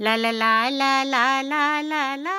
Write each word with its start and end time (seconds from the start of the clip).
La 0.00 0.14
la 0.16 0.30
la 0.30 0.70
la 0.70 1.02
la 1.02 1.42
la 1.42 1.82
la 1.82 2.16
la. 2.16 2.34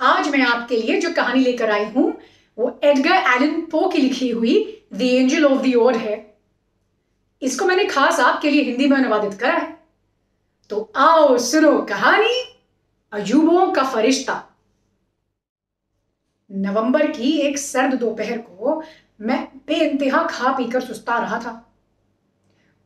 आज 0.00 0.28
मैं 0.28 0.40
आपके 0.40 0.76
लिए 0.76 1.00
जो 1.00 1.12
कहानी 1.12 1.40
लेकर 1.40 1.70
आई 1.70 1.84
हूँ, 1.84 2.06
वो 2.58 2.80
एडगर 2.84 3.12
एलन 3.34 3.60
पो 3.66 3.88
की 3.88 3.98
लिखी 3.98 4.30
हुई 4.30 4.56
the 4.94 5.02
angel 5.02 5.44
of 5.44 5.62
the 5.62 5.74
odd 5.74 5.96
है। 5.96 6.16
इसको 7.42 7.66
मैंने 7.66 7.84
खास 7.84 8.20
आपके 8.20 8.50
लिए 8.50 8.62
हिंदी 8.62 8.88
में 8.88 8.96
अनुवादित 8.96 9.38
करा 9.40 9.52
है। 9.52 9.78
तो 10.70 10.92
आओ 10.96 11.38
सुनो 11.38 11.78
कहानी 11.82 12.34
अजूबों 13.12 13.72
का 13.72 13.84
फरिश्ता। 13.84 14.42
नवंबर 16.50 17.06
की 17.06 17.30
एक 17.38 17.58
सर्द 17.58 17.94
दोपहर 17.94 18.38
को 18.38 18.82
मैं 19.20 19.42
बेइंतहा 19.66 20.22
खा 20.22 20.50
पीकर 20.52 20.80
सुस्ता 20.80 21.18
रहा 21.18 21.38
था। 21.38 21.52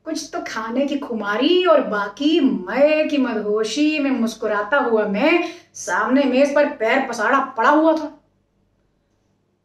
कुछ 0.06 0.28
तो 0.32 0.40
खाने 0.46 0.86
की 0.86 0.98
खुमारी 0.98 1.64
और 1.64 1.80
बाकी 1.80 2.38
मय 2.40 3.04
की 3.10 3.18
मदहोशी 3.18 3.98
में 3.98 4.10
मुस्कुराता 4.10 4.78
हुआ 4.78 5.06
मैं 5.06 5.42
सामने 5.74 6.24
मेज 6.24 6.54
पर 6.54 6.68
पैर 6.76 7.06
पसाड़ा 7.08 7.38
पड़ा 7.56 7.70
हुआ 7.70 7.92
था। 7.96 8.12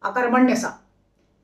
अकर्मण्य 0.04 0.56
सा, 0.56 0.70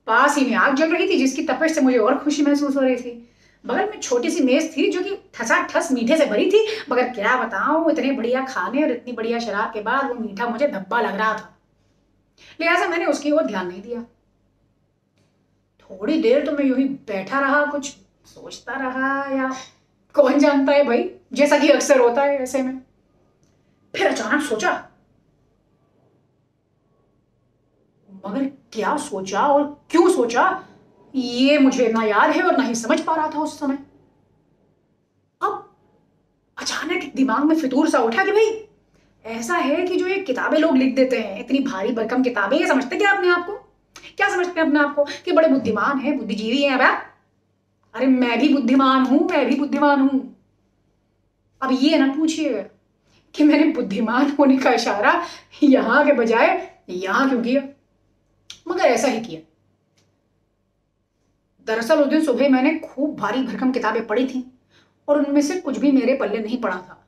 पास 0.06 0.36
ही 0.38 0.44
में 0.46 0.54
आग 0.54 0.74
जल 0.76 0.92
रही 0.92 1.08
थी 1.08 1.18
जिसकी 1.18 1.42
तपश 1.42 1.74
से 1.74 1.80
मुझे 1.80 1.98
और 1.98 2.18
खुशी 2.18 2.42
महसूस 2.42 2.76
हो 2.76 2.80
रही 2.80 2.96
थी। 2.96 3.28
बगल 3.64 3.88
में 3.90 4.00
छोटी 4.00 4.30
सी 4.30 4.42
मेज 4.44 4.76
थी 4.76 4.90
जो 4.90 5.02
कि 5.02 5.16
ठसा 5.34 5.60
ठस 5.66 5.90
मीठे 5.92 6.16
से 6.16 6.26
भरी 6.26 6.50
थी, 6.50 6.66
मगर 6.90 7.08
क्या 7.08 7.36
बताऊँ, 7.44 7.90
इतने 7.92 8.12
बढ़िया 8.12 8.44
खाने 8.44 8.82
और 8.82 8.90
इतनी 8.90 9.12
बढ़िया 9.12 9.38
शराब 9.38 9.72
के 9.74 9.80
बाद 9.80 10.06
वो 10.06 10.14
मीठा 10.14 10.46
मुझे 10.46 10.68
धब्बा 10.68 11.00
लग 11.00 11.16
रहा 11.16 11.32
था। 11.34 11.48
लिहाजा 12.60 12.88
मैंने 12.88 13.06
उसकी 13.06 13.30
ओर 13.30 13.46
ध्यान 13.46 13.66
नहीं 13.66 13.82
दिया। 13.82 14.02
थोड़ी 15.80 16.20
देर 16.22 16.46
तो 16.46 16.52
मैं 16.52 16.64
यूँ 16.64 16.78
ही 16.78 16.84
बैठा 16.84 17.40
रहा, 17.40 17.64
कुछ 17.64 17.96
सोचता 18.24 18.72
रहा, 18.72 19.24
या 19.36 19.52
कौन 20.14 20.38
जानता 20.38 20.72
है 20.72 20.84
भाई, 20.84 21.10
जैसा 21.32 21.58
कि 21.58 21.68
अक्सर 21.68 22.00
होता 22.00 22.22
है 22.22 22.38
ऐसे 22.38 22.62
में। 22.62 22.78
फिर 23.94 24.06
अचानक 24.06 24.42
सोचा। 24.42 24.72
मगर 28.26 28.44
क्या 28.72 28.96
सोचा 28.96 29.40
और 29.40 29.64
क्यों 29.90 30.08
सोचा, 30.10 30.64
ये 31.14 31.58
मुझे 31.58 31.88
ना 31.88 32.04
याद 32.04 32.30
है 32.30 32.42
और 32.42 32.56
ना 32.58 32.64
ही 32.64 32.74
समझ 32.74 33.00
पा 33.00 33.14
रहा 33.14 33.30
था 33.34 33.38
उस 33.38 33.58
समय। 33.58 33.78
अब 35.40 35.76
अचानक 36.58 37.12
दिमाग 37.14 37.44
में 37.44 37.56
फितूर 37.56 37.88
सा 37.90 37.98
उठा 37.98 38.24
कि 38.24 38.32
भाई 38.32 38.50
ऐसा 39.24 39.56
है 39.56 39.86
कि 39.86 39.96
जो 39.96 40.06
ये 40.06 40.18
किताबें 40.18 40.58
लोग 40.58 40.76
लिख 40.76 40.94
देते 40.94 41.18
हैं, 41.18 41.38
इतनी 41.40 41.58
भारी 41.58 41.92
भरकम 41.92 42.22
किताबें, 42.22 42.56
ये 42.58 42.66
समझते 42.66 42.96
क्या 42.96 43.10
अपने 43.10 43.28
आप 43.28 43.46
को? 43.46 43.52
क्या 44.16 44.28
समझते 44.28 44.60
हैं 44.60 44.66
अपने 44.66 44.80
आप 44.80 44.94
को? 44.94 45.04
कि 45.24 45.32
बड़े 45.32 45.48
बुद्धिमान 45.48 45.98
है, 45.98 46.16
बुद्धिजीवी 46.18 46.62
हैं, 46.62 46.78
अब 46.78 46.80
अरे 47.94 48.06
मैं 48.06 48.38
भी 48.40 48.48
बुद्धिमान 48.48 49.04
हूँ, 49.04 49.28
मैं 49.30 49.46
भी 49.46 49.56
बुद्धिमान 49.56 50.00
हूँ। 50.00 50.20
अब 51.62 51.70
ये 51.72 51.98
ना 51.98 52.06
पूछिए 52.14 52.64
कि 53.34 53.44
मैंने 53.44 53.64
बुद्धिमान 53.72 54.30
होने 54.30 54.56
का 54.58 54.72
इशारा 54.72 55.12
यहाँ 55.62 56.04
के 56.06 56.12
बजाय 56.12 56.68
यहाँ 56.88 57.28
क्यों 57.28 57.42
किया? 57.42 57.62
मगर 58.68 58.84
ऐसा 58.84 59.08
ही 59.08 59.20
किया। 59.20 59.40
दरअसल 61.66 62.00
उस 62.00 62.06
दिन 62.06 62.24
सुबह 62.24 62.48
मैंने 62.48 62.74
खूब 62.78 63.14
भारी 63.16 63.42
भरकम 63.42 63.72
किताबें 63.72 64.06
पढ़ी 64.06 64.26
थी, 64.26 64.44
और 65.08 65.18
उनमें 65.18 65.40
से 65.40 65.60
कुछ 65.60 65.78
भी 65.78 65.92
मेरे 65.92 66.14
पल्ले 66.14 66.38
नहीं 66.38 66.60
पड़ा 66.60 66.76
था। 66.76 66.98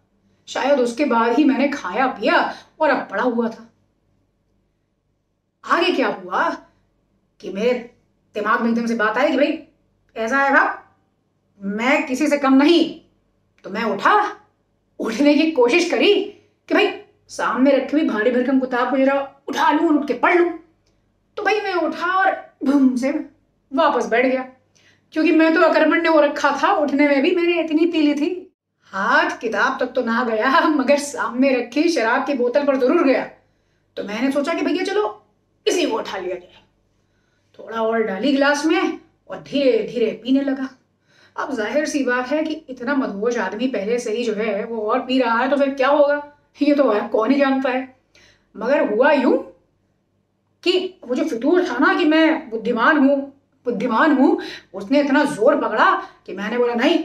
शायद 0.47 0.81
उसके 0.81 1.05
बाद 1.05 1.33
ही 1.33 1.45
मैंने 1.45 1.69
खाया, 1.69 2.07
पिया 2.07 2.55
और 2.81 2.91
अब 2.91 3.09
पड़ा 3.11 3.23
हुआ 3.23 3.49
था। 3.49 3.71
आगे 5.65 5.93
क्या 5.93 6.09
हुआ 6.09 6.51
कि 7.41 7.53
मेरे 7.53 7.91
दिमाग 8.35 8.61
में 8.61 8.71
एकदम 8.71 8.87
से 8.87 8.95
बात 8.95 9.19
आई 9.19 9.31
कि 9.31 9.37
भाई, 9.37 9.59
ऐसा 10.17 10.39
है 10.39 10.53
भाव 10.55 10.79
मैं 11.61 12.07
किसी 12.07 12.29
से 12.29 12.39
कम 12.39 12.55
नहीं। 12.55 13.01
तो 13.65 13.71
मैं 13.71 13.85
उठा, 13.85 14.37
उठने 14.99 15.35
की 15.35 15.51
कोशिश 15.51 15.91
करी 15.91 16.15
कि 16.69 16.75
भाई, 16.75 17.01
सामने 17.29 17.77
रखी 17.77 17.97
हुई 17.97 18.09
भारी 18.09 18.31
भरकम 18.31 18.61
किताब 18.61 18.91
को 18.91 18.97
जरा 18.97 19.35
उठा 19.49 19.71
लूँ 19.71 19.89
और 19.89 19.95
उठ 19.95 20.07
के 20.07 20.15
पढ़ 20.15 20.35
लूँ। 20.35 20.51
तो 21.37 21.43
भाई 21.43 21.61
मैं 21.61 21.75
उठा 21.75 22.07
और 22.07 22.55
भूम 22.65 22.97
से 22.97 23.11
वापस 23.73 24.07
बैठ 24.07 24.27
गया। 24.27 24.43
क्योंकि 25.13 25.33
मैं 25.33 25.55
तो 25.55 25.61
अकर्मण्य 25.61 26.09
हो 26.09 26.21
रखा 26.21 26.61
था, 26.63 26.73
उठने 26.73 27.09
में 27.09 27.23
भी 27.23 27.35
मेरी 27.37 27.61
इतनी 27.61 27.87
पीली 27.87 28.15
थी 28.15 28.44
हाथ 28.95 29.39
किताब 29.39 29.79
तक 29.81 29.93
तो 29.95 30.03
ना 30.03 30.23
गया, 30.25 30.61
मगर 30.61 30.99
सामने 30.99 31.51
रखी 31.53 31.89
शराब 31.89 32.27
की 32.27 32.35
बोतल 32.35 32.65
पर 32.65 32.77
ज़रूर 32.77 33.03
गया। 33.05 33.25
तो 33.97 34.05
मैंने 34.05 34.31
सोचा 34.33 34.53
कि 34.55 34.63
भैया 34.63 34.85
चलो, 34.85 35.25
इसी 35.67 35.87
को 35.87 35.97
उठा 35.99 36.19
लिया 36.19 36.35
जाए। 36.35 36.63
थोड़ा 37.59 37.83
और 37.83 38.03
डाली 38.03 38.33
गिलास 38.33 38.65
में 38.67 38.99
और 39.31 39.43
धीरे 39.43 39.73
धीरे 39.85 40.11
पीने 40.23 40.41
लगा। 40.43 40.69
अब 41.37 41.53
ज़ाहिर 41.55 41.87
सी 41.87 42.03
बात 42.05 42.29
है 42.29 42.43
कि 42.45 42.55
इतना 42.71 42.95
मदहोश 42.97 43.39
आदमी 43.39 43.67
पहले 43.69 43.99
से 43.99 44.13
ही 44.13 44.25
जो 44.25 44.35
है, 44.35 44.65
वो 44.65 44.81
और 44.83 45.01
पी 45.01 45.19
रहा 45.19 45.39
है 45.39 45.49
तो 45.51 45.57
फिर 45.57 45.75
क्या 45.75 45.89
होगा? 45.89 46.23
ये 46.63 46.75
तो 46.75 46.91
है 46.91 47.09
कौन 47.09 47.31
ही 47.31 47.39
जानता 47.39 47.71
है 47.71 47.83
मगर 48.55 48.89
हुआ 48.91 49.11
यूँ 49.13 49.37
कि 50.65 51.01
वो 51.05 51.15
जो 51.15 51.25
फितूर 51.25 51.65
था 51.69 51.79
ना 51.79 51.95
कि 51.95 52.05
मैं 52.07 52.51
बुद्धिमान 52.51 52.99
हूँ 52.99 53.17
बुद्धिमान 53.67 54.13
हूँ, 54.13 54.39
उसने 54.75 55.01
इतना 55.01 55.25
ज़ोर 55.25 55.57
पकड़ा 55.61 55.91
कि 56.27 56.33
मैंने 56.35 56.59
बोला, 56.59 56.75
नहीं 56.75 56.99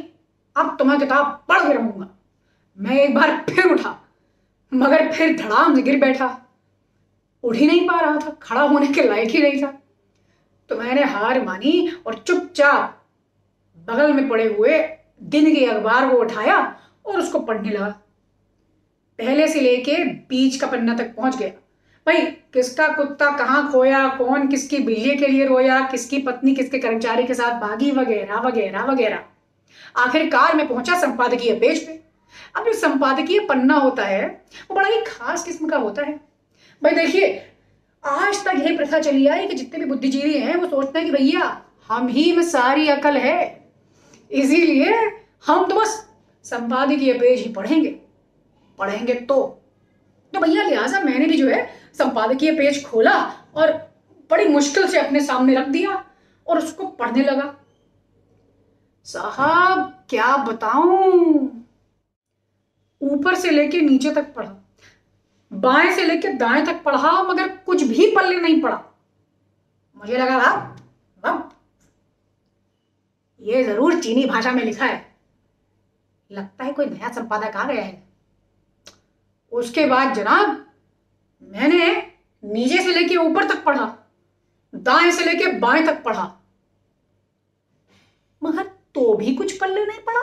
अब 0.56 0.76
तो 0.80 0.86
मैं 0.86 1.00
किताब 1.00 1.44
पढ़ 1.50 1.60
के 1.60 1.74
रहूँगा। 1.74 2.08
मैं 2.78 2.98
एक 2.98 3.16
बार 3.16 3.46
फिर 3.50 3.66
उठा, 3.66 3.96
मगर 4.72 5.12
फिर 5.12 5.36
धड़ाम 5.38 5.76
से 5.76 5.82
गिर 5.82 6.00
बैठा। 6.00 6.38
उठ 7.44 7.56
ही 7.56 7.68
नहीं 7.68 7.88
पा 7.88 8.00
रहा 8.00 8.18
था, 8.18 8.30
खड़ा 8.42 8.62
होने 8.62 8.88
के 8.88 9.04
लायक 9.04 9.30
ही 9.30 9.42
नहीं 9.42 9.62
था। 9.64 9.74
तो 10.70 10.76
मैंने 10.76 11.04
हार 11.04 11.42
मानी 11.46 11.92
और 12.08 12.16
चुपचाप 12.18 12.96
बगल 13.88 14.14
में 14.14 14.28
पड़े 14.30 14.48
हुए 14.54 14.80
दिन 15.24 15.54
के 15.56 15.66
अखबार 15.66 16.10
को 16.10 16.18
उठाया 16.18 16.58
और 17.06 17.20
उसको 17.20 17.40
पढ़ने 17.40 17.70
लगा। 17.70 17.88
पहले 19.20 19.48
से 19.48 19.62
लेके 19.62 20.04
बीच 20.04 20.56
का 20.56 20.68
पन्ना 20.68 20.96
तक 20.96 21.16
पहुँच 21.16 21.38
गया। 21.38 21.50
भाई, 22.08 22.26
किसका 22.54 22.88
कुत्ता 22.88 23.30
कहाँ 23.38 23.72
खोया, 23.72 24.08
कौन 24.08 24.48
किसकी 24.48 24.78
बिल्ली 24.80 25.16
के 25.16 25.28
लिए 25.28 25.46
रोया, 25.46 25.80
किसकी 25.82 26.20
पत्नी, 26.20 26.56
किसके 26.56 26.80
कर्मचारी 26.80 27.24
के 27.24 27.34
साथ 27.34 27.60
भागी, 27.62 27.92
वगैरह 27.92 28.40
वगैरह 28.40 28.84
वगैरह। 28.84 29.24
आखिरकार 29.96 30.56
में 30.56 30.68
पहुँचा 30.68 31.00
संपादकीय 31.00 31.54
पेज 31.54 31.88
पे। 31.88 31.94
अब 32.56 32.66
जो 32.66 32.74
संपादकीय 32.74 33.40
पन्ना 33.40 33.76
होता 33.76 34.04
है, 34.04 34.46
वो 34.70 34.76
बड़ा 34.76 34.88
ही 34.88 35.02
खास 35.02 35.44
किस्म 35.44 35.70
का 35.70 35.78
होता 35.78 36.04
है। 36.04 36.14
भाई 36.84 36.92
देखिए, 36.92 37.46
आज 38.06 38.46
तक 38.46 38.52
यही 38.56 38.78
प्रथा 38.78 39.00
चली 39.00 39.28
आई 39.28 39.48
कि 39.48 39.54
जितने 39.54 39.80
भी 39.80 39.86
बुद्धिजीवी 39.86 40.34
हैं, 40.34 40.56
वो 40.56 40.68
सोचते 40.68 41.00
हैं 41.00 41.12
कि 41.12 41.18
भैया, 41.18 41.62
हम 41.88 42.08
ही 42.08 42.32
में 42.32 42.44
सारी 42.44 42.88
अकल 42.88 43.18
है। 43.18 43.70
इसीलिए 44.32 44.94
हम 45.48 45.66
तो 45.66 45.76
बस 45.76 46.10
संपादकीय 46.44 47.14
पेज 47.14 47.40
ही 47.40 47.54
पढ़ेंगे। 47.54 47.90
पढ़ेंगे 48.78 49.14
तो। 49.14 49.62
तो 50.34 50.40
भैया, 50.40 50.64
लिहाजा 50.64 51.00
मैंने 51.00 51.26
भी 51.26 51.38
जो 51.38 51.48
है 51.48 51.70
संपादकीय 51.98 52.52
पेज 52.52 52.86
खोला 52.86 53.34
और 53.56 53.72
बड़ी 54.32 54.46
मुश्किल 54.46 54.88
से 54.88 55.00
अपने 55.00 55.20
सामने 55.20 55.56
रख 55.56 55.68
दिया 55.68 56.06
और 56.48 56.58
उसको 56.58 56.88
पढ़ने 56.88 57.24
लगा। 57.24 57.59
साहब, 59.06 60.06
क्या 60.10 60.36
बताऊँ? 60.38 61.66
ऊपर 63.02 63.36
से 63.36 63.52
लेके 63.52 63.82
नीचे 63.82 64.12
तक 64.12 64.34
पढ़ा। 64.34 64.56
बाएँ 65.52 65.94
से 65.96 66.06
लेके 66.06 66.34
दाएँ 66.34 66.66
तक 66.66 66.84
पढ़ा, 66.84 67.12
मगर 67.24 67.48
कुछ 67.58 67.84
भी 67.84 68.16
पल्ले 68.16 68.40
नहीं 68.42 68.62
पड़ा। 68.62 68.82
मुझे 69.98 70.18
लगा, 70.18 70.38
वाह 71.24 71.38
ये 73.42 73.64
ज़रूर 73.64 74.00
चीनी 74.02 74.26
भाषा 74.26 74.52
में 74.52 74.64
लिखा 74.64 74.86
है। 74.86 75.06
लगता 76.32 76.64
है 76.64 76.72
कोई 76.74 76.86
नया 76.86 77.12
संपादक 77.14 77.56
आ 77.56 77.64
गया 77.64 77.84
है। 77.84 78.04
उसके 79.52 79.86
बाद 79.86 80.14
जनाब, 80.16 80.66
मैंने 81.44 81.88
नीचे 82.44 82.82
से 82.84 82.94
लेके 82.94 83.16
ऊपर 83.16 83.48
तक 83.48 83.64
पढ़ा, 83.66 83.86
दाएँ 84.74 85.12
से 85.12 85.26
लेके 85.26 85.52
बाएँ 85.60 85.86
तक 85.86 86.04
पढ़ा। 86.04 86.39
तो 88.96 89.14
भी 89.14 89.36
कुछ 89.36 89.58
पल्ले 89.58 89.86
नहीं 89.86 90.00
पड़ा। 90.00 90.22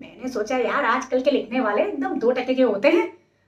मैंने 0.00 0.28
सोचा, 0.28 0.56
यार, 0.56 0.84
आजकल 0.84 1.20
के 1.20 1.30
लिखने 1.30 1.60
वाले 1.60 1.82
एकदम 1.82 2.18
दो 2.18 2.32
टके 2.32 2.54
के 2.54 2.62
होते 2.62 2.88
हैं। 2.88 3.06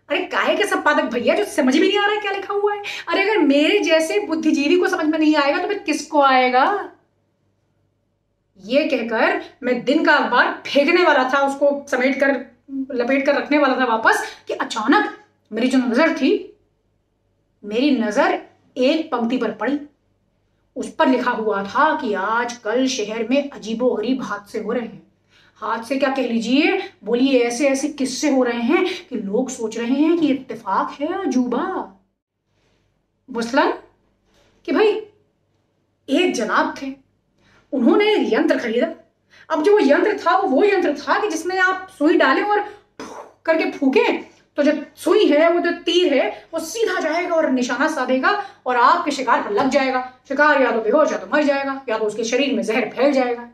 अरे, 0.09 0.25
काहे 0.25 0.57
के 0.57 0.65
संपादक 0.65 1.05
भैया, 1.05 1.35
जो 1.35 1.45
समझ 1.45 1.77
में 1.77 1.89
नहीं 1.89 1.99
आ 1.99 2.05
रहा 2.05 2.15
है 2.15 2.21
क्या 2.21 2.33
लिखा 2.33 2.55
हुआ 2.55 2.75
है? 2.75 2.83
अरे, 3.09 3.23
अगर 3.23 3.39
मेरे 3.39 3.79
जैसे 3.79 4.19
बुद्धिजीवी 4.21 4.77
को 4.77 4.89
समझ 4.89 5.07
में 5.07 5.19
नहीं 5.19 5.37
आएगा 5.37 5.63
तो 5.63 5.69
फिर 5.69 5.79
किसको 5.79 6.21
आएगा? 6.21 6.93
ये 8.59 8.85
कहकर 8.85 9.43
मैं 9.63 9.85
दिन 9.85 10.05
का 10.05 10.13
अखबार 10.13 10.63
फेंकने 10.67 11.03
वाला 11.03 11.29
था, 11.35 11.47
उसको 11.47 11.87
समेट 11.91 12.21
कर, 12.21 12.31
लपेट 12.95 13.27
कर 13.27 13.35
रखने 13.35 13.59
वाला 13.59 13.81
था 13.81 13.85
वापस, 13.85 14.25
कि 14.49 14.55
अचानक 14.55 15.19
मेरी 15.53 15.69
जो 15.69 15.79
नज़र 15.79 16.15
थी, 16.15 16.33
मेरी 17.65 17.91
नज़र 17.91 18.43
एक 18.77 19.11
पंक्ति 19.11 19.37
पर 19.37 19.53
पड़ी। 19.53 19.79
उस 20.79 20.95
पर 20.95 21.09
लिखा 21.09 21.31
हुआ 21.31 21.65
था 21.65 22.01
कि 22.01 22.15
आज 22.15 22.57
कल 22.57 22.87
शहर 22.87 23.29
में 23.29 23.51
अजीबो 23.51 23.91
गरीब 23.91 24.23
हादसे 24.23 24.59
हो 24.59 24.73
रहे 24.73 24.87
हैं। 24.87 25.13
हादसे 25.57 25.97
क्या 25.97 26.11
कह 26.11 26.23
लीजिए? 26.23 26.91
बोलिए 27.05 27.41
ऐसे 27.41 27.69
ऐसे 27.69 27.89
किस्से 27.89 28.31
हो 28.31 28.43
रहे 28.43 28.61
हैं 28.61 29.09
कि 29.09 29.17
लोग 29.17 29.51
सोच 29.51 29.79
रहे 29.79 29.95
हैं 29.95 30.19
कि 30.19 30.29
इत्तेफाक 30.29 31.01
है 31.01 31.27
अजूबा। 31.27 31.95
मुसलन 33.31 33.73
कि 34.65 34.73
भाई, 34.73 34.87
एक 36.09 36.33
जनाब 36.35 36.75
थे। 36.83 36.95
उन्होंने 37.73 38.35
यंत्र 38.35 38.59
खरीदा। 38.59 39.15
अब 39.51 39.63
जो 39.63 39.73
वो 39.73 39.79
यंत्र 39.79 40.19
था, 40.19 40.37
वो 40.37 40.49
वो 40.49 40.65
यंत्र 40.65 40.95
था 40.95 41.21
कि 41.21 41.29
जिसमें 41.29 41.59
आप 41.59 41.89
सुई 41.99 42.15
डालें 42.15 42.43
और 42.43 42.61
करके 43.45 43.71
फूके 43.71 44.28
तो 44.59 44.65
जो 44.65 44.83
सुई 44.97 45.27
है, 45.27 45.53
वो 45.53 45.61
जो 45.61 45.71
तीर 45.71 46.15
है, 46.15 46.49
वो 46.55 46.61
सीधा 46.61 47.01
जाएगा 47.01 47.35
और 47.35 47.51
निशाना 47.51 47.89
साधेगा 47.89 48.45
और 48.67 48.77
आपके 48.77 49.11
शिकार 49.11 49.43
पर 49.43 49.51
लग 49.51 49.69
जाएगा। 49.69 50.13
शिकार 50.29 50.63
या 50.63 50.71
तो 50.71 50.81
बेहोश, 50.81 51.13
या 51.13 51.19
तो 51.19 51.37
मर 51.37 51.43
जाएगा, 51.43 51.85
या 51.89 51.99
तो 51.99 52.05
उसके 52.05 52.25
शरीर 52.25 52.55
में 52.55 52.63
जहर 52.63 52.89
फैल 52.89 53.13
जाएगा। 53.13 53.49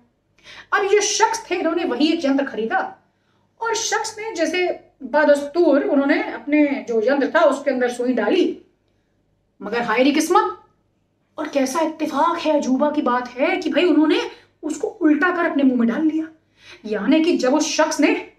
अब 0.73 0.85
ये 0.85 1.01
शख्स 1.01 1.51
थे, 1.51 1.55
इन्होंने 1.55 1.85
वही 1.85 2.13
एक 2.13 2.25
यंत्र 2.25 2.45
खरीदा। 2.45 2.99
और 3.61 3.75
शख्स 3.75 4.19
ने 4.19 4.35
जैसे 4.35 4.81
बदस्तूर, 5.03 5.83
उन्होंने 5.83 6.33
अपने 6.33 6.87
जो 6.89 7.03
यंत्र 7.03 7.33
था, 7.37 7.41
उसके 7.41 7.71
अंदर 7.71 7.91
सुई 7.91 8.13
डाली। 8.13 8.61
मगर 9.63 9.83
हायरी 9.83 10.13
किस्मत। 10.13 10.61
और 11.39 11.49
कैसा 11.49 11.81
इत्तेफाक 11.81 12.39
है, 12.39 12.59
अजूबा 12.59 12.91
की 12.91 13.03
बात 13.03 13.29
है 13.29 13.57
कि 13.57 13.71
भाई 13.71 13.85
उन्होंने 13.85 14.31
उसको 14.63 14.89
उल्टा 14.89 15.31
कर 15.31 15.51
अपने 15.51 15.63
मुँह 15.63 15.79
में 15.79 15.89
डाल 15.89 16.03
लिया। 16.03 16.27
यानी 16.87 17.25
कि 17.25 17.39
जब 17.39 17.55
उस 17.55 17.77
शख्स 17.77 18.01
ने 18.01 18.34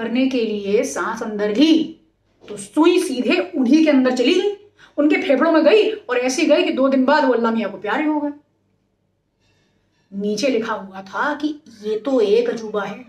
करने 0.00 0.26
के 0.28 0.44
लिए 0.44 0.84
सांस 0.84 1.22
अंदर 1.22 1.54
ली 1.56 2.00
तो 2.48 2.56
सुई 2.56 2.98
सीधे 3.02 3.52
उन्हीं 3.56 3.84
के 3.84 3.90
अंदर 3.90 4.16
चली 4.16 4.34
गई। 4.34 4.56
उनके 4.98 5.16
फेफड़ों 5.16 5.52
में 5.52 5.64
गई 5.64 5.90
और 5.90 6.18
ऐसी 6.18 6.46
गई 6.46 6.64
कि 6.64 6.72
दो 6.72 6.88
दिन 6.88 7.04
बाद 7.04 7.24
वो 7.24 7.32
अल्लाह 7.32 7.52
मियाँ 7.52 7.70
को 7.70 7.78
प्यारे 7.78 8.04
हो 8.04 8.20
गए। 8.20 8.30
नीचे 10.12 10.48
लिखा 10.48 10.72
हुआ 10.72 11.02
था 11.02 11.34
कि 11.34 11.48
ये 11.82 11.98
तो 11.98 12.20
एक 12.20 12.50
अजूबा 12.50 12.84
है। 12.84 13.04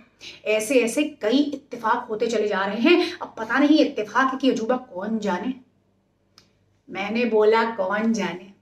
ऐसे 0.46 0.76
ऐसे 0.76 1.04
कई 1.04 1.38
इत्तेफाक 1.38 2.08
होते 2.10 2.28
चले 2.28 2.48
जा 2.48 2.66
रहे 2.66 2.80
हैं। 2.80 3.20
अब 3.20 3.36
पता 3.38 3.60
नहीं 3.60 3.80
इत्तेफाक 3.80 4.40
की 4.42 4.52
अजूबा 4.52 4.78
कौन 4.78 5.20
जाने। 5.20 5.54
मैंने 6.90 7.26
बोला, 7.26 7.64
कौन 7.64 8.14
जाने? 8.14 8.54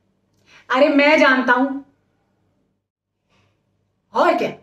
अरे, 0.69 0.89
मैं 0.89 1.19
जानता 1.19 1.53
हूँ। 1.53 1.85
और 4.13 4.37
क्या? 4.37 4.53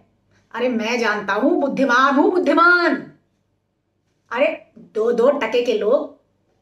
अरे, 0.55 0.69
मैं 0.69 0.99
जानता 0.99 1.35
हूँ, 1.35 1.61
बुद्धिमान 1.61 2.15
हूँ, 2.15 2.31
बुद्धिमान। 2.31 3.13
अरे 4.31 4.67
दो 4.79 5.13
दो 5.13 5.31
टके 5.31 5.63
के 5.63 5.79
लोग 5.79 6.17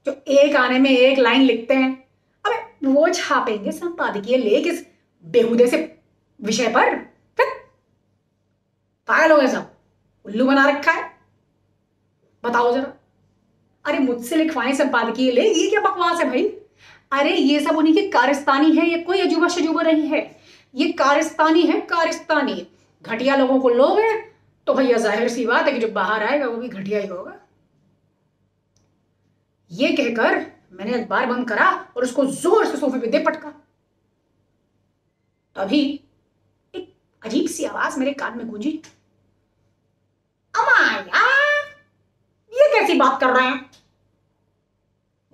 जो 0.06 0.22
एक 0.28 0.56
आने 0.56 0.78
में 0.78 0.90
एक 0.90 1.19
लाइन 1.19 1.43
लिखते 1.43 1.75
हैं। 1.75 2.08
अबे, 2.46 2.88
वो 2.88 3.08
छापेंगे 3.08 3.72
संपादकीय 3.72 4.37
लेख 4.37 4.66
इस 4.66 4.87
बेहुदे 5.25 5.66
से 5.66 5.99
विषय 6.43 6.69
पर? 6.69 7.14
पागल 9.08 9.32
हो 9.32 9.40
गए 9.40 9.46
सब। 9.46 9.70
उल्लू 10.25 10.46
बना 10.46 10.70
रखा 10.70 10.93
है। 10.93 11.11
बताओ 12.44 12.75
जरा। 12.75 12.93
अरे, 13.84 13.99
मुझसे 13.99 14.37
लिखवाए 14.37 14.72
संपादकीय 14.72 15.32
ले 15.32 15.52
ये 15.55 15.70
क्या 15.70 15.81
बकवास 15.81 16.19
है 16.19 16.28
भाई? 16.28 16.49
अरे, 17.12 17.31
ये 17.31 17.60
सब 17.60 17.76
उन्हीं 17.76 17.94
की 17.94 18.08
कारस्तानी 18.08 18.76
है। 18.76 18.88
ये 18.88 18.99
कोई 18.99 19.20
अजूबा 19.20 19.49
शजूबा 19.49 19.82
नहीं 19.82 20.08
है। 20.08 20.37
ये 20.75 20.93
कारस्तानी 20.93 21.62
है, 21.62 21.81
कारस्तानी। 21.81 22.67
घटिया 23.02 23.37
लोगों 23.37 23.60
को 23.60 23.69
लोग 23.69 23.99
है। 23.99 24.34
तो 24.67 24.75
भैया, 24.75 24.99
ज़ाहिर 24.99 25.28
सी 25.28 25.46
बात 25.46 25.67
है 25.67 25.72
कि 25.72 25.78
जो 25.78 25.88
बाहर 25.88 26.22
आएगा, 26.22 26.46
वो 26.46 26.56
भी 26.56 26.69
घटिया 26.69 27.00
ही 27.00 27.06
होगा। 27.06 27.44
ये 29.70 29.93
कहकर 29.93 30.52
मैंने 30.72 30.94
अखबार 30.94 31.26
बंद 31.26 31.49
करा 31.49 31.70
और 31.96 32.02
उसको 32.02 32.25
ज़ोर 32.26 32.64
से 32.66 32.76
सोफे 32.76 32.99
पे 32.99 33.06
दे 33.06 33.19
पटका। 33.19 33.50
तभी 35.56 36.00
एक 36.75 36.93
अजीब 37.22 37.46
सी 37.46 37.64
आवाज़ 37.64 37.99
मेरे 37.99 38.12
कान 38.12 38.38
में 38.38 38.49
गूंजी। 38.49 38.70
अमा 40.55 40.90
यार, 40.90 41.64
ये 42.52 42.69
कैसी 42.72 42.94
बात 42.94 43.20
कर 43.20 43.31
रहे 43.31 43.46
हैं? 43.46 43.70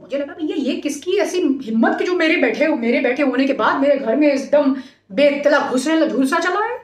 मुझे 0.00 0.18
लगा 0.18 0.34
भैया, 0.34 0.56
ये 0.56 0.76
किसकी 0.76 1.16
ऐसी 1.16 1.40
हिम्मत 1.62 1.98
की 1.98 2.04
जो 2.04 2.14
मेरे 2.16 2.36
बैठे 2.36 2.68
मेरे 2.68 3.00
बैठे 3.00 3.22
होने 3.22 3.46
के 3.46 3.52
बाद 3.52 3.80
मेरे 3.80 3.98
घर 3.98 4.16
में 4.16 4.28
एकदम 4.28 4.74
बेतला 5.12 5.70
घुसने 5.70 6.06
घुसा 6.06 6.38
चला 6.38 6.64
है? 6.64 6.78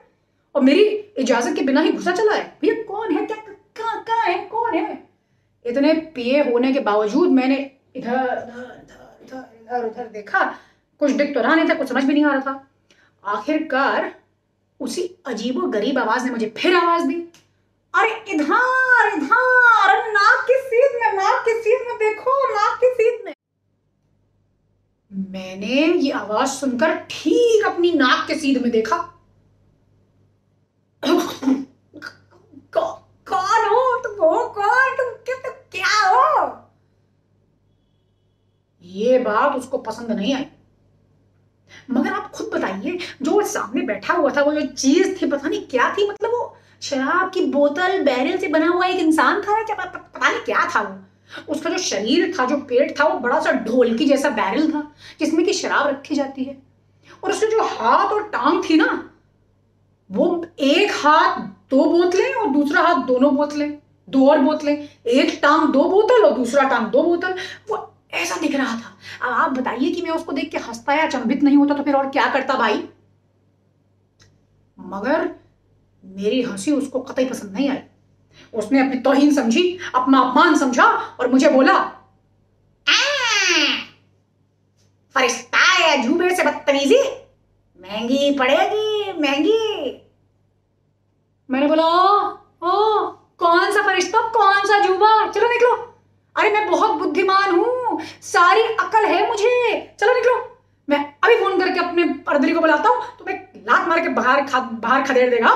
और 0.55 0.63
मेरी 0.63 0.85
इजाज़त 1.19 1.57
के 1.57 1.63
बिना 1.63 1.81
ही 1.81 1.93
घुसा 1.93 2.13
चला 2.13 2.35
है? 2.35 2.59
भैया, 2.63 2.83
कौन 2.83 3.15
है? 3.15 3.27
क्या 3.27 3.95
कहाँ 4.01 4.25
है? 4.25 4.45
कौन 4.49 4.75
है? 4.75 5.06
इतने 5.67 5.93
पिए 6.15 6.43
होने 6.51 6.73
के 6.73 6.81
बावजूद 6.81 7.31
मैंने 7.31 7.57
इधर 7.97 8.13
इधर 9.23 9.45
इधर, 9.63 9.85
उधर 9.85 10.07
देखा, 10.07 10.45
कुछ 11.01 11.11
दिख 11.13 11.35
तो 11.35 11.41
रहा 11.41 11.55
नहीं 11.55 11.69
था, 11.69 11.75
कुछ 11.75 11.89
समझ 11.89 12.05
भी 12.05 12.15
नहीं 12.15 12.25
आ 12.25 12.33
रहा 12.33 12.41
था। 12.41 12.67
आखिरकार 13.25 14.15
उसी 14.81 15.03
अजीबो 15.27 15.67
गरीब 15.69 15.99
आवाज़ 15.99 16.25
ने 16.25 16.31
मुझे 16.31 16.53
फिर 16.57 16.77
आवाज़ 16.77 17.07
दी। 17.07 17.15
अरे 17.95 18.11
इधर 18.29 19.09
इधर, 19.09 20.13
नाक 20.13 20.45
की 20.47 20.59
सीध 20.61 21.01
में, 21.01 21.13
नाक 21.13 21.45
की 21.45 21.55
सीध 21.63 21.87
में 21.89 21.97
देखो, 21.99 22.33
नाक 22.55 22.79
की 22.81 22.93
सीध 22.95 23.25
में। 23.25 23.33
मैंने 25.31 25.85
ये 25.87 26.11
आवाज़ 26.13 26.49
सुनकर 26.51 26.95
ठीक 27.11 27.67
अपनी 27.67 27.93
नाक 27.93 28.27
के 28.29 28.35
सीध 28.35 28.63
में 28.63 28.71
देखा। 28.71 28.97
कौन 33.27 33.65
हो 33.69 33.83
तुम 34.03 34.25
हो 34.25 34.47
कौन 34.49 34.95
क्या, 35.87 36.09
हो? 36.09 36.69
ये 38.83 39.19
बात 39.19 39.57
उसको 39.57 39.79
पसंद 39.79 40.13
नहीं 40.13 40.35
आई। 40.35 40.47
मगर 41.91 42.13
आप 42.13 42.31
खुद 42.31 42.51
बताइए 42.55 42.99
जो 43.23 43.43
सामने 43.43 43.83
बैठा 43.83 44.15
हुआ 44.15 44.31
था 44.31 44.43
वो 44.43 44.53
जो 44.53 44.67
चीज़ 44.67 45.23
थी 45.23 45.27
पता 45.27 45.49
नहीं 45.49 45.61
क्या 45.67 45.95
थी? 45.95 46.09
मतलब 46.09 46.31
वो 46.31 46.57
शराब 46.83 47.31
की 47.31 47.45
बोतल 47.47 48.03
बैरल 48.05 48.37
से 48.39 48.49
बना 48.49 48.69
हुआ 48.69 48.87
एक 48.87 48.97
इंसान 48.97 49.41
था 49.41 49.63
क्या? 49.65 49.77
पता 49.77 50.31
नहीं 50.31 50.41
क्या 50.41 50.69
था 50.75 50.81
वो। 50.81 51.53
उसका 51.53 51.71
जो 51.71 51.79
शरीर 51.79 52.35
था 52.39 52.45
जो 52.47 52.57
पेट 52.57 53.01
था 53.01 53.05
वो 53.05 53.19
बड़ा 53.19 53.41
सा 53.41 53.53
ढोल 53.53 53.97
की 53.99 54.05
जैसा 54.05 54.31
बैरल 54.31 54.73
था 54.73 54.81
जिसमें 55.21 55.47
कि 55.47 55.53
शराब 55.53 55.87
रखी 55.87 56.15
जाती 56.15 56.45
है। 56.45 56.63
और 57.25 57.31
उसके 57.31 57.47
जो 57.47 57.63
हाथ 57.63 58.13
और 58.13 58.29
टांग 58.29 58.63
थी 58.71 58.77
ना 58.77 59.11
वो 60.11 60.47
एक 60.59 60.93
हाथ 60.93 61.41
दो 61.71 61.85
बोतलें 61.85 62.35
और 62.35 62.51
दूसरा 62.51 62.83
हाथ 62.83 62.95
दोनों 62.95 63.37
बोतलें। 63.37 63.79
दो 64.09 64.29
और 64.31 64.39
बोतलें, 64.39 64.89
एक 65.07 65.39
टांग 65.43 65.73
दो 65.73 65.85
बोतल 65.85 66.25
और 66.25 66.35
दूसरा 66.35 66.69
टांग 66.69 66.87
दो 66.87 67.03
बोतल। 67.03 67.35
वो 67.71 67.95
ऐसा 68.11 68.37
दिख 68.37 68.55
रहा 68.55 68.75
था। 68.77 68.97
अब 69.23 69.33
आप 69.33 69.51
बताइए 69.51 69.91
कि 69.91 70.03
मैं 70.03 70.11
उसको 70.11 70.33
देख 70.33 70.51
के 70.51 70.59
हंसता 70.59 70.95
या 70.95 71.07
चंबित 71.07 71.43
नहीं 71.43 71.57
होता 71.57 71.75
तो 71.75 71.83
फिर 71.83 71.95
और 71.95 72.09
क्या 72.11 72.27
करता 72.27 72.55
भाई? 72.55 72.85
मगर 74.79 75.29
मेरी 76.05 76.43
हँसी 76.43 76.73
उसको 76.73 77.01
कतई 77.01 77.25
पसंद 77.25 77.53
नहीं 77.53 77.69
आई। 77.71 77.79
उसने 78.55 78.81
अपनी 78.81 79.01
तोहिन 79.01 79.35
समझी, 79.35 79.79
अपना 79.95 80.21
अपमान 80.21 80.57
समझा 80.59 80.85
और 81.21 81.31
मुझे 81.33 81.49
बोला 81.49 81.79
फरिश्ता 85.15 85.59
है 85.59 86.03
झूबे 86.03 86.35
से 86.37 86.43
बदतमीजी। 86.43 86.99
महँगी 87.81 88.31
पड़ेगी, 88.39 89.21
महँगी। 89.21 90.03
मैंने 91.51 91.67
बोला 91.67 91.85
ओ 92.63 93.07
कौन 93.39 93.73
सा 93.73 93.83
फरिश्ता, 93.83 94.21
कौन 94.29 94.67
सा 94.67 94.79
जूबा? 94.79 95.31
चलो 95.31 95.49
निकलो। 95.49 95.73
अरे 96.37 96.51
मैं 96.53 96.71
बहुत 96.71 96.91
बुद्धिमान 96.91 97.51
हूँ। 97.51 98.01
सारी 98.23 98.63
अकल 98.63 99.05
है 99.05 99.29
मुझे। 99.29 99.97
चलो 100.01 100.15
निकलो। 100.15 100.35
मैं 100.89 100.99
अभी 101.25 101.37
फ़ोन 101.37 101.59
करके 101.61 101.81
अपने 101.81 102.05
पर्दरी 102.05 102.53
को 102.53 102.61
बुलाता 102.61 102.89
हूँ। 102.89 103.03
तो 103.19 103.25
मैं 103.25 103.35
लात 103.67 103.89
मार 103.89 104.01
के 104.01 104.09
बाहर 104.09 104.43
बाहर 104.61 105.03
खदेड़ 105.03 105.31
देगा। 105.31 105.53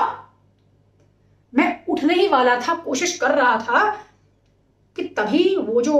मैं 1.53 1.85
उठने 1.89 2.13
ही 2.13 2.27
वाला 2.27 2.59
था, 2.59 2.75
कोशिश 2.75 3.17
कर 3.17 3.31
रहा 3.31 3.57
था 3.59 3.89
कि 4.95 5.03
तभी 5.03 5.55
वो 5.55 5.81
जो 5.81 5.99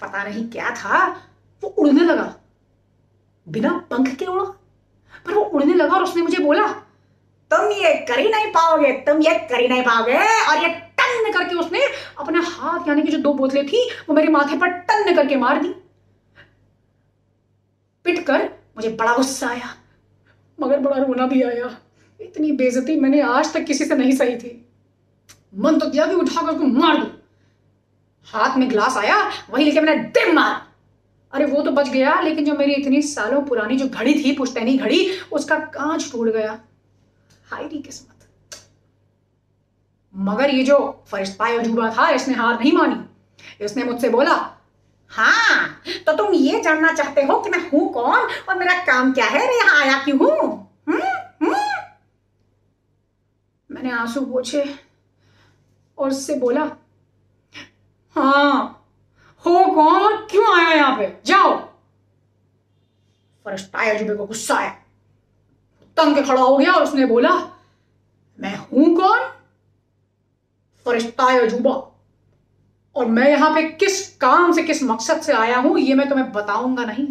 पता 0.00 0.22
नहीं 0.24 0.50
क्या 0.50 0.70
था, 0.70 1.06
वो 1.62 1.68
उड़ने 1.68 2.04
लगा। 2.04 2.34
बिना 3.48 3.70
पंख 3.90 4.14
के 4.16 4.26
उड़ा। 4.26 4.44
पर 5.26 5.34
वो 5.34 5.42
उड़ने 5.42 5.74
लगा 5.74 5.94
और 5.94 6.02
उसने 6.02 6.22
मुझे 6.22 6.38
बोला, 6.38 6.66
तुम 7.50 7.70
ये 7.70 7.94
कर 8.08 8.18
ही 8.18 8.28
नहीं 8.28 8.46
पाओगे, 8.46 8.92
तुम 8.92 9.22
ये 9.22 9.34
कर 9.50 9.60
ही 9.60 9.68
नहीं 9.68 9.82
पाओगे 9.82 10.16
और 10.16 10.62
ये 10.62 10.68
टन 11.12 11.32
करके 11.32 11.54
उसने 11.54 11.80
अपने 12.18 12.38
हाथ, 12.38 12.88
यानी 12.88 13.02
कि 13.02 13.12
जो 13.12 13.18
दो 13.18 13.32
बोतलें 13.34 13.66
थी, 13.66 13.88
वो 14.08 14.14
मेरे 14.14 14.28
माथे 14.28 14.56
पर 14.56 14.68
टन 14.68 15.14
करके 15.16 15.36
मार 15.36 15.62
दी। 15.62 15.68
पिट 18.04 18.26
कर 18.26 18.42
मुझे 18.76 18.88
बड़ा 18.90 19.16
गुस्सा 19.16 19.48
आया, 19.48 19.74
मगर 20.60 20.78
बड़ा 20.78 20.96
रोना 20.96 21.26
भी 21.26 21.42
आया। 21.42 21.78
इतनी 22.20 22.52
बेजती 22.52 23.00
मैंने 23.00 23.20
आज 23.20 23.52
तक 23.54 23.64
किसी 23.64 23.84
से 23.84 23.94
नहीं 23.94 24.12
सही 24.12 24.36
थी। 24.36 24.66
मन 25.56 25.78
तो 25.78 25.90
किया 25.90 26.06
कि 26.06 26.14
उठाकर 26.14 26.48
उसको 26.48 26.64
मार 26.64 26.96
दू। 26.96 27.06
हाथ 28.26 28.56
में 28.56 28.70
ग्लास 28.70 28.96
आया, 28.96 29.16
वही 29.50 29.64
लेके 29.64 29.80
मैंने 29.80 30.04
दिम 30.10 30.34
मार। 30.34 30.66
अरे, 31.32 31.44
वो 31.44 31.62
तो 31.62 31.70
बच 31.70 31.88
गया, 31.88 32.20
लेकिन 32.20 32.44
जो 32.44 32.54
मेरी 32.54 32.72
इतनी 32.72 33.02
सालों 33.02 33.42
पुरानी 33.42 33.76
जो 33.76 33.88
घड़ी 33.88 34.14
थी, 34.14 34.32
पुश्तैनी 34.32 34.76
घड़ी, 34.78 35.08
उसका 35.32 35.58
कांच 35.58 36.12
टूट 36.12 36.28
गया। 36.28 36.58
हायरी 37.50 37.78
किस्मत। 37.78 38.11
मगर 40.14 40.50
ये 40.50 40.62
जो 40.62 41.04
फरिश्ता 41.10 41.46
अजूबा 41.58 41.90
था, 41.90 42.08
इसने 42.10 42.34
हार 42.34 42.58
नहीं 42.60 42.72
मानी। 42.72 43.64
इसने 43.64 43.84
मुझसे 43.84 44.08
बोला 44.08 44.34
हाँ 45.10 45.82
तो 46.06 46.12
तुम 46.16 46.34
ये 46.34 46.60
जानना 46.60 46.92
चाहते 46.92 47.22
हो 47.22 47.38
कि 47.40 47.50
मैं 47.50 47.70
हूँ 47.70 47.92
कौन 47.92 48.28
और 48.48 48.58
मेरा 48.58 48.74
काम 48.84 49.12
क्या 49.12 49.26
है? 49.26 49.38
मैं 49.38 49.56
यहाँ 49.56 49.80
आया 49.82 50.02
क्यों 50.04 50.18
हूँ? 50.18 50.70
हम्म? 50.88 51.02
हम्म? 51.42 51.56
मैंने 53.70 53.90
आँसू 53.90 54.20
पूछे 54.20 54.78
और 55.98 56.10
उससे 56.10 56.34
बोला 56.34 56.70
हाँ 58.16 58.78
हो 59.44 59.64
कौन? 59.74 60.02
और 60.02 60.16
क्यों 60.30 60.56
आया 60.56 60.74
यहाँ 60.74 60.96
पे? 60.98 61.16
जाओ। 61.26 61.56
फरिश्ता 63.44 63.90
अजूबे 63.90 64.14
को 64.14 64.26
गुस्सा 64.26 64.54
आया। 64.54 64.70
तंग 65.96 66.24
खड़ा 66.26 66.40
हो 66.40 66.56
गया 66.56 66.72
और 66.72 66.82
उसने 66.82 67.06
बोला, 67.06 67.30
मैं 68.40 68.56
हूँ 68.56 68.96
कौन? 68.96 69.30
फरिश्ता 70.86 71.24
अजूबा। 71.24 71.88
और 72.96 73.06
मैं 73.06 73.30
यहाँ 73.30 73.54
पे 73.54 73.62
किस 73.62 74.16
काम 74.16 74.52
से, 74.52 74.62
किस 74.62 74.82
मकसद 74.82 75.20
से 75.20 75.32
आया 75.32 75.58
हूँ, 75.58 75.78
ये 75.78 75.94
मैं 75.94 76.08
तुम्हें 76.08 76.32
बताऊँगा 76.32 76.84
नहीं। 76.84 77.06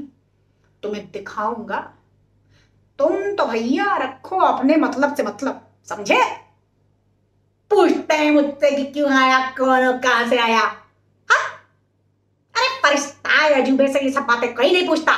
तुम्हें 0.84 1.12
दिखाऊँगा। 1.12 1.94
तुम 3.00 3.36
तो 3.36 3.46
भैया 3.46 3.98
रखो 3.98 4.38
अपने 4.38 4.76
मतलब 4.76 5.16
से 5.16 5.24
मतलब 5.24 5.68
समझे? 5.90 6.24
पूछते 7.70 8.14
हैं 8.14 8.32
मुझसे 8.32 8.76
कि 8.76 8.84
क्यों 8.84 9.12
आया, 9.12 9.40
कौन 9.52 10.00
कहाँ 10.00 10.30
से 10.30 10.38
आया। 10.38 10.60
हा? 11.32 11.48
अरे 12.56 12.82
फरिश्ता 12.82 13.62
अजूबे 13.62 13.88
से 13.88 14.00
ये 14.00 14.12
सब 14.12 14.22
बातें 14.22 14.56
कोई 14.56 14.72
नहीं 14.72 14.88
पूछता। 14.88 15.14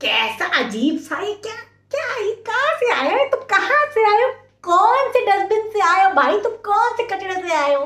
कैसा 0.00 0.46
अजीब 0.46 0.98
सा 0.98 1.16
क्या 1.16 1.54
क्या 1.90 2.34
कहाँ 2.42 2.76
से 2.76 2.92
आया 2.92 3.28
तुम 3.28 3.40
कहाँ 3.40 3.86
से 3.86 4.06
आए 4.06 4.22
हो? 4.22 4.45
कौन 4.66 5.10
से 5.12 5.24
डस्टबिन 5.26 5.70
से 5.70 5.80
आए 5.82 6.04
हो 6.04 6.12
भाई, 6.14 6.38
तुम 6.40 6.52
कौन 6.64 6.96
से 6.96 7.02
कचरे 7.06 7.34
से 7.42 7.54
आए 7.54 7.74
हो? 7.74 7.84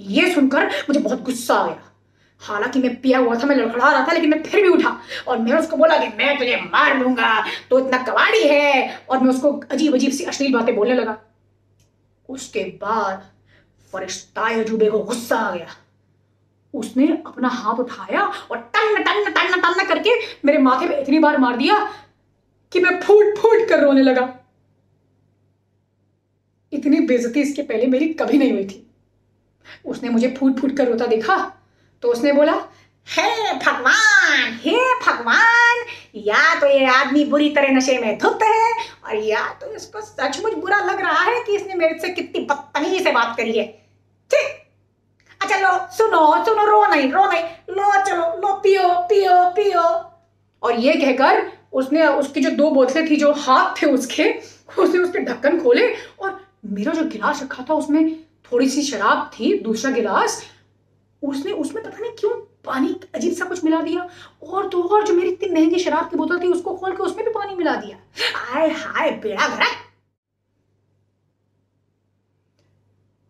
ये 0.00 0.32
सुनकर 0.34 0.66
मुझे 0.88 1.00
बहुत 1.00 1.22
गुस्सा 1.22 1.54
आ 1.54 1.66
गया 1.66 1.82
हालाँकि 2.42 2.78
मैं 2.78 2.94
पिया 3.00 3.18
हुआ 3.18 3.34
था, 3.34 3.46
मैं 3.46 3.56
लड़खड़ा 3.56 3.90
रहा 3.90 4.06
था, 4.06 4.12
लेकिन 4.12 4.30
मैं 4.30 4.42
फिर 4.42 4.62
भी 4.62 4.68
उठा 4.68 4.96
और 5.28 5.38
मैं 5.38 5.52
उसको 5.52 5.76
बोला 5.76 5.96
कि 5.98 6.08
मैं 6.16 6.36
तुझे 6.38 6.56
मार 6.64 6.96
लूँगा 6.98 7.28
तो 7.70 7.78
इतना 7.78 7.98
कबाड़ी 8.02 8.42
है। 8.42 8.98
और 9.10 9.18
मैं 9.18 9.30
उसको 9.30 9.52
अजीब 9.70 9.94
अजीब 9.94 10.12
सी 10.12 10.24
अश्लील 10.24 10.52
बातें 10.52 10.74
बोलने 10.76 10.94
लगा। 10.94 11.16
उसके 12.28 12.64
बाद 12.82 13.22
फरिश्ता 13.92 14.48
अजूबे 14.52 14.90
को 14.90 14.98
गुस्सा 15.00 15.36
आ 15.36 15.50
गया। 15.50 15.76
उसने 16.74 17.06
अपना 17.26 17.48
हाथ 17.48 17.78
उठाया 17.80 18.22
और 18.22 18.58
टन 18.74 19.02
टन 19.02 19.24
टन 19.26 19.60
टन 19.60 19.86
करके 19.86 20.18
मेरे 20.44 20.58
माथे 20.58 20.88
पे 20.88 21.00
इतनी 21.00 21.18
बार 21.18 21.38
मार 21.38 21.56
दिया 21.56 21.78
कि 22.72 22.80
मैं 22.80 23.00
फूट 23.00 23.38
फूट 23.38 23.68
कर 23.68 23.80
रोने 23.80 24.02
लगा। 24.02 24.28
इतनी 26.72 27.00
बेजती 27.06 27.40
इसके 27.40 27.62
पहले 27.62 27.86
मेरी 27.86 28.08
कभी 28.14 28.38
नहीं 28.38 28.52
हुई 28.52 28.64
थी। 28.64 28.82
उसने 29.84 30.08
मुझे 30.08 30.34
फूट 30.38 30.58
फूट 30.60 30.76
कर 30.76 30.88
रोता 30.88 31.06
देखा 31.06 31.36
तो 32.02 32.08
उसने 32.08 32.32
बोला, 32.32 32.52
हे 33.06 33.52
भगवान 33.54 34.58
हे 34.62 34.76
भगवान, 35.02 35.84
या 36.16 36.54
तो 36.60 36.66
ये 36.68 36.86
आदमी 36.88 37.24
बुरी 37.24 37.48
तरह 37.50 37.72
नशे 37.72 37.98
में 37.98 38.18
धुत 38.18 38.42
है 38.42 38.72
और 39.04 39.16
या 39.16 39.44
तो 39.60 39.74
इसको 39.74 40.00
सचमुच 40.00 40.54
बुरा 40.54 40.78
लग 40.84 41.00
रहा 41.00 41.22
है 41.22 41.42
कि 41.44 41.56
इसने 41.56 41.74
मेरे 41.74 41.98
से 41.98 42.08
कितनी 42.10 42.44
बदतमीजी 42.44 43.02
से 43.04 43.12
बात 43.12 43.36
करी 43.36 43.58
है। 43.58 43.66
ठीक 44.30 44.64
अच्छा 45.40 45.56
लो, 45.58 45.76
सुनो 45.92 46.44
सुनो, 46.44 46.64
रो 46.66 46.86
नहीं 46.86 47.10
रो 47.12 47.24
नहीं, 47.26 47.42
लो, 47.70 48.04
चलो, 48.04 48.26
लो, 48.38 48.52
पियो 48.62 48.88
पियो 49.08 49.44
पियो। 49.56 49.82
और 50.62 50.78
ये 50.80 50.92
कहकर 50.94 51.46
उसने 51.72 52.06
उसकी 52.06 52.40
जो 52.40 52.50
दो 52.52 52.70
बोतलें 52.70 53.08
थी, 53.10 53.16
जो 53.16 53.32
हाथ 53.34 53.82
थे 53.82 53.86
उसके, 53.88 54.32
उसने 54.78 54.98
उसके 54.98 55.18
ढक्कन 55.20 55.60
खोले 55.60 55.88
और 56.20 56.40
मेरा 56.66 56.92
जो 56.92 57.04
गिलास 57.04 57.42
रखा 57.42 57.64
था 57.70 57.74
उसमें 57.74 58.16
थोड़ी 58.52 58.68
सी 58.68 58.82
शराब 58.82 59.30
थी, 59.34 59.58
दूसरा 59.58 59.90
गिलास। 59.90 60.42
उसने, 61.22 61.52
उसमें 61.52 61.82
पता 61.84 61.98
नहीं 61.98 62.12
क्यों 62.12 62.30
पानी 62.64 62.94
अजीब 63.14 63.32
सा 63.32 63.44
कुछ 63.44 63.64
मिला 63.64 63.80
दिया। 63.82 64.08
और 64.42 64.68
तो 64.68 64.82
और 64.82 65.06
जो 65.06 65.14
मेरी 65.14 65.28
इतनी 65.28 65.48
महँगी 65.50 65.78
शराब 65.78 66.10
की 66.10 66.16
बोतल 66.16 66.40
थी, 66.40 66.48
उसको 66.48 66.74
खोल 66.76 66.92
के 66.92 67.02
उसमें 67.02 67.24
भी 67.24 67.32
पानी 67.32 67.54
मिला 67.54 67.74
दिया। 67.76 67.98
हाय 68.34 68.70
हाय, 68.70 69.10
बेड़ा 69.10 69.48
भरा 69.48 69.66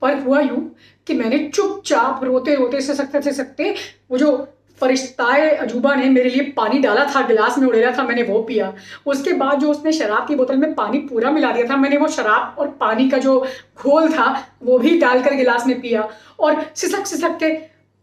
पर 0.03 0.19
हुआ 0.19 0.41
यूँ 0.41 0.75
कि 1.07 1.15
मैंने 1.15 1.39
चुपचाप 1.49 2.25
रोते 2.25 2.55
रोते 2.55 2.81
से 2.81 2.95
सकते 2.95 3.23
से 3.23 3.33
सकते 3.33 3.75
वो 4.11 4.19
जो 4.19 4.33
फरिश्ताए 4.81 5.51
अजूबा 5.51 5.95
ने 5.95 6.09
मेरे 6.11 6.31
लिए 6.31 6.43
पानी 6.51 6.79
डाला 6.79 7.05
था, 7.15 7.27
गिलास 7.27 7.59
में 7.59 7.67
उड़ेला 7.69 7.91
था, 7.99 8.03
मैंने 8.03 8.23
वो 8.23 8.43
पिया। 8.43 8.73
उसके 9.07 9.33
बाद 9.33 9.61
जो 9.61 9.71
उसने 9.71 9.93
शराब 9.93 10.27
की 10.29 10.35
बोतल 10.35 10.57
में 10.57 10.75
पानी 10.75 10.99
पूरा 10.99 11.31
मिला 11.31 11.53
दिया 11.53 11.69
था, 11.71 11.77
मैंने 11.77 11.97
वो 11.97 12.09
शराब 12.09 12.57
और 12.59 12.69
पानी 12.71 13.11
का 13.11 13.19
जो 13.19 13.47
घोल 13.77 14.13
था, 14.13 14.49
वो 14.63 14.79
भी 14.79 14.99
डालकर 14.99 15.35
गिलास 15.35 15.67
में 15.67 15.81
पिया 15.81 16.09
और 16.41 16.73
सिसक 16.75 17.07
सिसक 17.07 17.39
के 17.39 17.49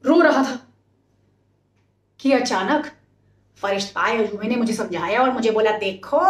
रो 0.03 0.19
रहा 0.21 0.43
था 0.43 0.59
कि 2.19 2.31
अचानक 2.31 2.85
फरिश्ताए 3.57 4.17
अजूबे 4.23 4.47
ने 4.47 4.55
मुझे 4.55 4.73
समझाया 4.73 5.21
और 5.21 5.31
मुझे 5.31 5.51
बोला, 5.51 5.71
देखो, 5.71 6.21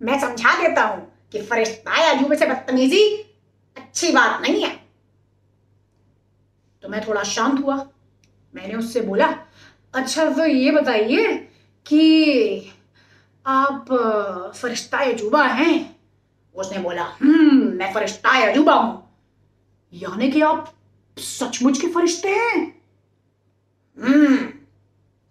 मैं 0.00 0.20
समझा 0.20 0.68
देता 0.68 0.82
हूँ 0.82 1.12
कि 1.32 1.42
फरिश्ताए 1.42 2.14
अजूबे 2.14 2.36
से 2.36 2.46
बदतमीजी 2.46 3.04
अच्छी 3.76 4.12
बात 4.12 4.40
नहीं 4.42 4.64
है। 4.64 4.70
तो 6.82 6.88
मैं 6.88 7.08
थोड़ा 7.08 7.22
शांत 7.22 7.64
हुआ। 7.64 7.86
मैंने 8.56 8.74
उससे 8.74 9.00
बोला 9.00 9.26
अच्छा 9.94 10.28
तो 10.30 10.44
ये 10.46 10.70
बताइए 10.72 11.32
कि 11.86 12.72
आप 13.46 13.86
फरिश्ता 14.56 14.98
अजूबा 15.04 15.42
हैं? 15.42 15.74
उसने 16.56 16.78
बोला 16.78 17.02
हम्म 17.20 17.66
मैं 17.78 17.92
फरिश्ता 17.94 18.30
अजूबा 18.46 18.74
हूँ। 18.74 19.02
यानी 19.92 20.30
कि 20.30 20.40
आप 20.42 20.72
सचमुच 21.16 21.80
के 21.80 21.88
फरिश्ते 21.92 22.28
हैं? 22.30 22.56
हम्म 23.98 24.36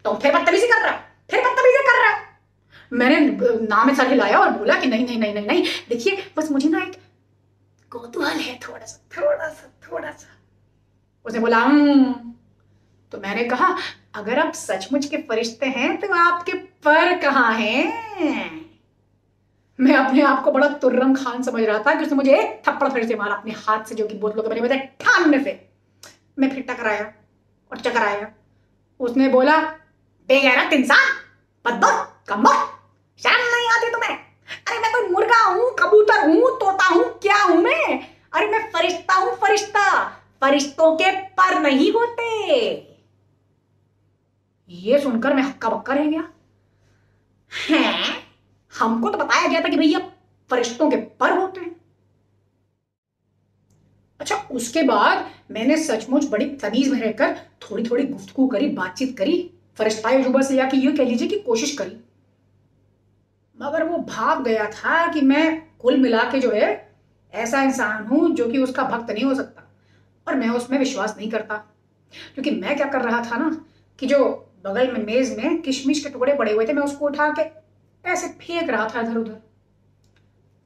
तो 0.05 0.13
फिर 0.13 0.35
बदतमीजी 0.35 0.67
कर 0.67 0.81
रहा, 0.81 0.91
फिर 1.31 1.41
बदतमीजी 1.41 1.83
कर 1.87 2.01
रहा। 2.01 2.13
मैंने 2.91 3.19
नाम 3.67 3.93
सर 3.95 4.09
हिलाया 4.09 4.39
और 4.39 4.49
बोला 4.57 4.79
कि 4.79 4.87
नहीं 4.87 5.05
नहीं 5.05 5.17
नहीं 5.19 5.33
नहीं 5.33 5.45
नहीं, 5.47 5.65
देखिए, 5.89 6.23
बस 6.37 6.51
मुझे 6.51 6.69
ना 6.69 6.83
एक 6.83 6.95
कौतूहल 7.91 8.37
है 8.39 8.59
थोड़ा 8.67 8.85
सा 8.85 8.97
थोड़ा 9.17 9.47
सा 9.49 9.71
थोड़ा 9.87 10.11
सा। 10.11 10.27
उसने 11.25 11.39
बोला 11.39 11.57
हम्म 11.57 12.13
तो 13.11 13.17
मैंने 13.17 13.43
कहा, 13.43 13.75
अगर 14.15 14.39
आप 14.39 14.53
सचमुच 14.53 15.05
के 15.05 15.17
फरिश्ते 15.17 15.65
हैं 15.65 15.97
तो 15.97 16.13
आपके 16.13 16.53
पर 16.53 17.17
कहाँ 17.17 17.53
हैं? 17.53 18.65
मैं 19.79 19.95
अपने 19.95 20.21
आप 20.21 20.43
को 20.43 20.51
बड़ा 20.51 20.67
तुर्रम 20.67 21.15
खान 21.15 21.43
समझ 21.43 21.63
रहा 21.63 21.79
था 21.79 21.95
कि 21.95 22.05
उसने 22.05 22.15
मुझे 22.15 22.37
एक 22.37 22.61
थप्पड़ 22.67 22.89
फिर 22.89 23.07
से 23.07 23.15
मारा 23.15 23.35
अपने 23.35 23.51
हाथ 23.51 23.83
से 23.83 23.95
जो 23.95 24.07
कि 24.07 24.13
बोतलों 24.13 24.43
के 24.43 24.49
बने 24.49 24.59
हुए 24.59 24.77
ठानने 24.77 25.39
से। 25.39 25.69
मैं 26.39 26.49
फिर 26.49 26.65
टकराया 26.69 27.13
और 27.71 27.79
चकराया। 27.79 28.31
उसने 28.99 29.27
बोला, 29.27 29.61
बेगैरत 30.29 30.73
इंसान, 30.73 31.11
बदबक, 31.65 32.23
कमर, 32.27 32.55
शर्म 33.19 33.55
नहीं 33.55 33.69
आती 33.69 33.91
तुम्हें? 33.91 34.17
अरे 34.67 34.79
मैं 34.79 34.91
कोई 34.91 35.07
मुर्गा 35.07 35.43
हूँ, 35.43 35.75
कबूतर 35.79 36.27
हूँ, 36.27 36.59
तोता 36.59 36.85
हूँ, 36.85 37.03
क्या 37.19 37.43
हूँ 37.43 37.61
मैं? 37.61 38.07
अरे 38.33 38.47
मैं 38.47 38.71
फरिश्ता 38.71 39.13
हूँ, 39.13 39.35
फरिश्ता। 39.35 40.03
फरिश्तों 40.41 40.95
के 40.95 41.11
पर 41.11 41.59
नहीं 41.59 41.91
होते। 41.91 42.94
ये 44.69 44.99
सुनकर 44.99 45.33
मैं 45.33 45.43
हक्का 45.43 45.69
बक्का 45.69 45.93
रह 45.93 46.05
गया। 46.05 46.29
है? 47.69 47.93
हमको 48.79 49.09
तो 49.09 49.17
बताया 49.17 49.47
गया 49.47 49.61
था 49.61 49.69
कि 49.69 49.77
भैया 49.77 49.99
फरिश्तों 50.49 50.89
के 50.91 50.97
पर 50.97 51.37
होते 51.37 51.61
हैं। 51.61 51.75
अच्छा 54.19 54.35
उसके 54.35 54.83
बाद 54.83 55.29
मैंने 55.51 55.77
सचमुच 55.77 56.29
बड़ी 56.29 56.45
तमीज 56.45 56.87
में 56.87 56.99
रहकर 56.99 57.35
थोड़ी 57.35 57.83
थोड़ी 57.83 58.03
गुफ्तगू 58.03 58.47
करी, 58.47 58.69
बातचीत 58.69 59.17
करी, 59.17 59.51
फरिश्ता 59.77 60.19
जुबा 60.19 60.41
से 60.41 60.55
या 60.55 60.69
कि 60.69 60.77
ये 60.77 60.91
कह 60.91 61.03
लीजिए 61.03 61.27
कि 61.27 61.39
कोशिश 61.39 61.77
करी। 61.77 61.97
मगर 63.61 63.83
वो 63.83 63.97
भाग 63.97 64.43
गया 64.43 64.69
था 64.71 65.11
कि 65.13 65.21
मैं 65.21 65.67
कुल 65.79 65.97
मिला 65.97 66.23
के 66.23 66.39
जो 66.39 66.51
है, 66.51 66.95
ऐसा 67.33 67.61
इंसान 67.63 68.05
हूँ 68.05 68.35
जो 68.35 68.51
कि 68.51 68.57
उसका 68.57 68.83
भक्त 68.83 69.11
नहीं 69.11 69.23
हो 69.23 69.35
सकता 69.35 69.63
और 70.27 70.35
मैं 70.35 70.49
उसमें 70.49 70.79
विश्वास 70.79 71.17
नहीं 71.17 71.31
करता। 71.31 71.55
क्योंकि 72.33 72.51
मैं 72.51 72.75
क्या 72.75 72.87
कर 72.87 73.01
रहा 73.01 73.23
था 73.31 73.37
ना, 73.37 73.65
कि 73.99 74.05
जो 74.05 74.44
बगल 74.65 74.91
में 74.91 75.05
मेज 75.05 75.37
में 75.37 75.61
किशमिश 75.61 76.03
के 76.03 76.09
टुकड़े 76.09 76.33
पड़े 76.35 76.51
हुए 76.51 76.65
थे, 76.67 76.73
मैं 76.73 76.83
उसको 76.83 77.05
उठा 77.05 77.29
के 77.39 77.43
ऐसे 78.03 78.27
फेंक 78.39 78.69
रहा 78.69 78.87
था 78.89 79.01
इधर 79.01 79.17
उधर। 79.17 79.41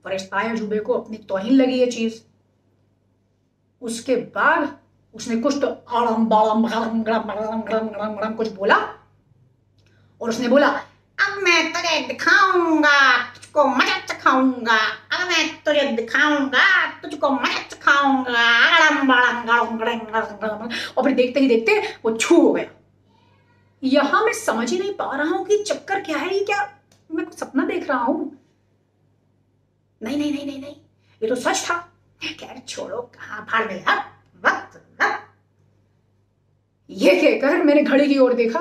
फरिश्ताए 0.06 0.56
जुबे 0.56 0.80
को, 0.80 0.94
अपनी 0.94 1.18
तोहिन 1.20 1.54
लगी 1.54 1.80
ये 1.80 1.86
चीज़। 1.88 2.22
उसके 3.82 4.16
बाद 4.36 4.78
उसने 5.16 5.36
कुछ 5.42 5.58
तो 5.62 5.68
आड़म 5.98 6.26
बाड़म 6.28 6.64
गड़म 6.64 7.02
गड़म 7.04 7.24
गड़म 7.24 7.62
गड़म 7.62 7.88
गड़म 7.90 8.16
गड़म 8.16 8.34
कुछ 8.34 8.52
बोला 8.54 8.76
और 10.22 10.30
उसने 10.30 10.48
बोला, 10.48 10.68
अब 10.68 11.38
मैं 11.44 11.72
तुझे 11.74 12.00
दिखाऊँगा, 12.08 13.18
तुझको 13.34 13.66
मज़ा 13.68 14.00
चखाऊँगा 14.06 14.78
अब 14.78 15.28
मैं 15.28 15.48
तुझे 15.64 15.88
दिखाऊँगा, 15.96 16.66
तुझको 17.02 17.30
मज़ा 17.32 17.62
चखाऊँगा 17.70 18.50
बाड़म 19.04 19.78
गड़म 19.78 19.78
गड़म 19.78 20.36
गड़म। 20.42 20.70
और 20.98 21.04
फिर 21.04 21.14
देखते 21.14 21.40
ही 21.40 21.48
देखते 21.48 21.82
वो 22.06 22.18
छू 22.18 22.42
हो 22.42 22.52
गया। 22.54 22.66
यहाँ 23.84 24.24
मैं 24.24 24.34
समझ 24.36 24.72
ही 24.72 24.78
नहीं 24.80 24.94
पा 24.94 25.16
रहा 25.16 25.30
हूँ 25.30 25.46
कि 25.46 25.58
चक्कर 25.64 26.02
क्या 26.02 26.18
है, 26.18 26.34
ये 26.34 26.44
क्या 26.46 26.70
मैं 27.10 27.26
कुछ 27.26 27.38
सपना 27.40 27.66
देख 27.66 27.88
रहा 27.90 28.00
हूँ। 28.00 28.32
नहीं 30.02 30.18
नहीं 30.18 30.34
नहीं 30.34 30.46
नहीं 30.46 30.60
नहीं, 30.62 30.76
ये 31.22 31.30
तो 31.30 31.36
सच 31.38 31.64
था। 31.70 31.78
खैर, 32.22 32.62
छोड़ो, 32.68 33.02
कहाँ 33.16 33.46
फाड़ 33.52 33.64
वक्त 33.64 34.76
वक्त। 34.98 35.26
ये 36.90 37.16
कहकर 37.16 37.64
मैंने 37.64 37.82
घड़ी 37.84 38.08
की 38.08 38.18
ओर 38.20 38.34
देखा। 38.34 38.60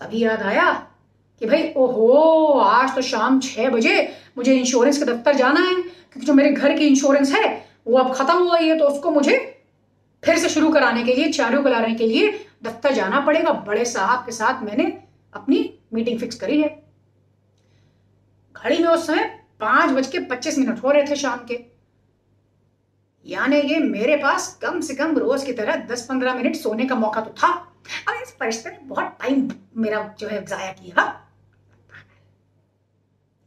तभी 0.00 0.18
याद 0.18 0.42
आया 0.42 0.70
कि 1.40 1.46
भाई, 1.46 1.72
ओहो, 1.76 2.58
आज 2.60 2.94
तो 2.94 3.02
शाम 3.02 3.40
छह 3.40 3.68
बजे 3.70 3.96
मुझे 4.38 4.54
इंश्योरेंस 4.54 4.98
के 4.98 5.04
दफ्तर 5.04 5.34
जाना 5.34 5.60
है, 5.60 5.74
क्योंकि 5.74 6.26
जो 6.26 6.34
मेरे 6.34 6.50
घर 6.50 6.76
की 6.78 6.86
इंश्योरेंस 6.86 7.32
है, 7.32 7.46
वो 7.86 7.98
अब 7.98 8.14
खत्म 8.14 8.38
हुआ 8.38 8.58
है 8.58 8.78
तो 8.78 8.84
उसको 8.86 9.10
मुझे 9.10 9.36
फिर 10.22 10.38
से 10.38 10.48
शुरू 10.48 10.70
कराने 10.72 11.02
के 11.04 11.14
लिए 11.14 11.30
चालू 11.32 11.62
कराने 11.62 11.94
के 11.94 12.06
लिए 12.06 12.30
दफ्तर 12.62 12.92
जाना 12.92 13.20
पड़ेगा। 13.20 13.52
बड़े 13.52 13.84
साहब 13.84 14.24
के 14.26 14.32
साथ 14.32 14.62
मैंने 14.62 14.84
अपनी 15.32 15.58
मीटिंग 15.94 16.18
फिक्स 16.20 16.36
करी 16.36 16.60
है। 16.62 16.68
घड़ी 18.56 18.78
में 18.78 18.88
उस 18.88 19.06
समय 19.06 19.24
पाँच 19.60 19.90
बज 19.90 20.06
के 20.06 20.18
पच्चीस 20.26 20.58
मिनट 20.58 20.82
हो 20.82 20.90
रहे 20.90 21.04
थे 21.06 21.16
शाम 21.16 21.44
के। 21.46 21.58
यानी 23.26 23.62
कि 23.62 23.76
मेरे 23.76 24.16
पास 24.16 24.58
कम 24.62 24.80
से 24.80 24.94
कम 24.94 25.16
रोज 25.18 25.44
की 25.44 25.52
तरह 25.52 25.76
दस 25.86 26.04
पंद्रह 26.06 26.34
मिनट 26.34 26.56
सोने 26.56 26.86
का 26.86 26.94
मौका 26.94 27.20
तो 27.20 27.34
था। 27.38 27.48
अब 28.08 28.22
इस 28.22 28.34
फरिश्ते 28.40 28.70
ने 28.70 28.78
बहुत 28.84 29.16
टाइम 29.20 29.48
मेरा 29.76 30.02
जो 30.20 30.28
है 30.28 30.44
जाया 30.46 30.72
किया। 30.72 31.04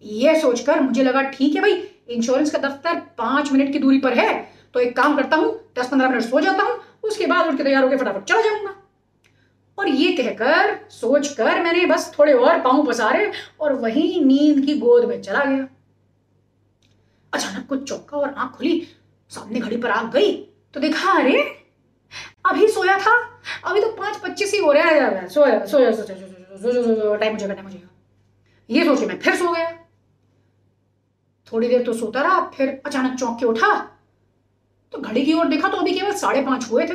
ये 0.04 0.40
सोचकर 0.42 0.80
मुझे 0.80 1.04
लगा, 1.04 1.22
ठीक 1.24 1.56
है 1.56 1.62
भाई 1.62 1.74
इंश्योरेंस 2.10 2.52
का 2.52 2.58
दफ्तर 2.60 3.00
पाँच 3.18 3.52
मिनट 3.52 3.72
की 3.74 3.80
दूरी 3.80 4.00
पर 4.00 4.18
है। 4.20 4.32
तो 4.76 4.80
एक 4.80 4.96
काम 4.98 5.16
करता 5.18 5.38
हूँ, 5.38 5.54
दस 5.80 5.90
पंद्रह 5.90 6.10
मिनट 6.10 6.22
सो 6.22 6.40
जाता 6.40 6.64
हूँ, 6.64 6.80
उसके 7.04 7.26
बाद 7.26 7.48
उठ 7.48 7.58
के 7.58 7.64
तैयार 7.64 7.84
होकर 7.84 7.98
फटाफट 7.98 8.24
चला 8.24 8.42
जाऊँगा। 8.42 8.76
और 9.78 9.88
ये 9.88 10.12
कहकर 10.14 10.80
सोचकर 10.92 11.62
मैंने 11.64 11.86
बस 11.86 12.12
थोड़े 12.18 12.34
और 12.34 12.60
पाँव 12.62 12.86
पसारे 12.88 13.32
और 13.60 13.74
वही 13.74 14.24
नींद 14.26 14.66
की 14.66 14.78
गोद 14.80 15.06
में 15.06 15.22
चला 15.22 15.44
गया। 15.44 15.68
अचानक 17.34 17.68
कुछ 17.68 17.88
चौका 17.90 18.18
और 18.18 18.34
आँख 18.34 18.52
खुली, 18.52 18.88
सामने 19.32 19.60
घड़ी 19.60 19.78
पर 19.78 19.90
आग 19.90 20.12
गई 20.14 20.32
तो 20.74 20.80
देखा, 20.80 21.12
अरे, 21.12 21.42
अभी 22.46 22.68
सोया 22.68 22.98
था, 22.98 23.14
अभी 23.66 23.82
तो 23.82 23.92
पाँच 23.92 24.18
पच्चीस 24.18 24.54
ही 24.54 24.60
हो 24.60 24.72
रहा 24.72 24.86
है, 24.86 25.28
सोया 25.30 25.66
सोया 25.66 25.92
सोया 25.92 27.16
टाइम 27.16 27.34
मुझे 27.34 27.48
टाइम 27.48 27.64
मुझे 27.64 27.84
ये 28.70 28.86
सोच 28.86 29.04
मैं 29.04 29.20
फिर 29.20 29.36
सो 29.36 29.52
गया। 29.54 29.72
थोड़ी 31.48 31.68
देर 31.68 31.84
तो 31.84 31.94
सोता 31.94 32.22
रहा, 32.22 32.40
फिर 32.50 32.82
अचानक 32.86 33.20
चौंक 33.20 33.40
के 33.40 33.46
उठा 33.46 33.91
तो 34.94 35.00
घड़ी 35.00 35.26
की 35.26 35.34
ओर 35.34 35.48
देखा 35.48 35.68
तो 35.68 35.78
अभी 35.78 35.92
केवल 35.92 36.14
साढ़े 36.16 36.42
पाँच 36.42 36.70
हुए 36.72 36.88
थे। 36.88 36.94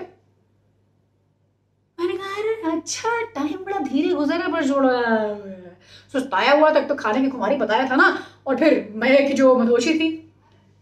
मैंने 1.99 2.17
कहा, 2.17 2.29
अरे 2.33 2.77
अच्छा 2.77 3.21
टाइम 3.35 3.65
बड़ा 3.65 3.79
धीरे 3.81 4.15
गुजरा 4.15 4.49
पर 4.49 4.65
जोड़ा 4.65 4.93
सुस्ताया 6.15 6.53
हुआ 6.53 6.71
तक 6.71 6.87
तो 6.89 6.95
खाने 6.95 7.21
की 7.21 7.31
कुमारी 7.31 7.57
बताया 7.57 7.89
था 7.91 7.97
ना, 7.97 8.19
और 8.47 8.57
फिर 8.57 8.93
मैं 8.95 9.27
की 9.29 9.33
जो 9.35 9.55
मदोशी 9.59 9.99
थी 10.01 10.11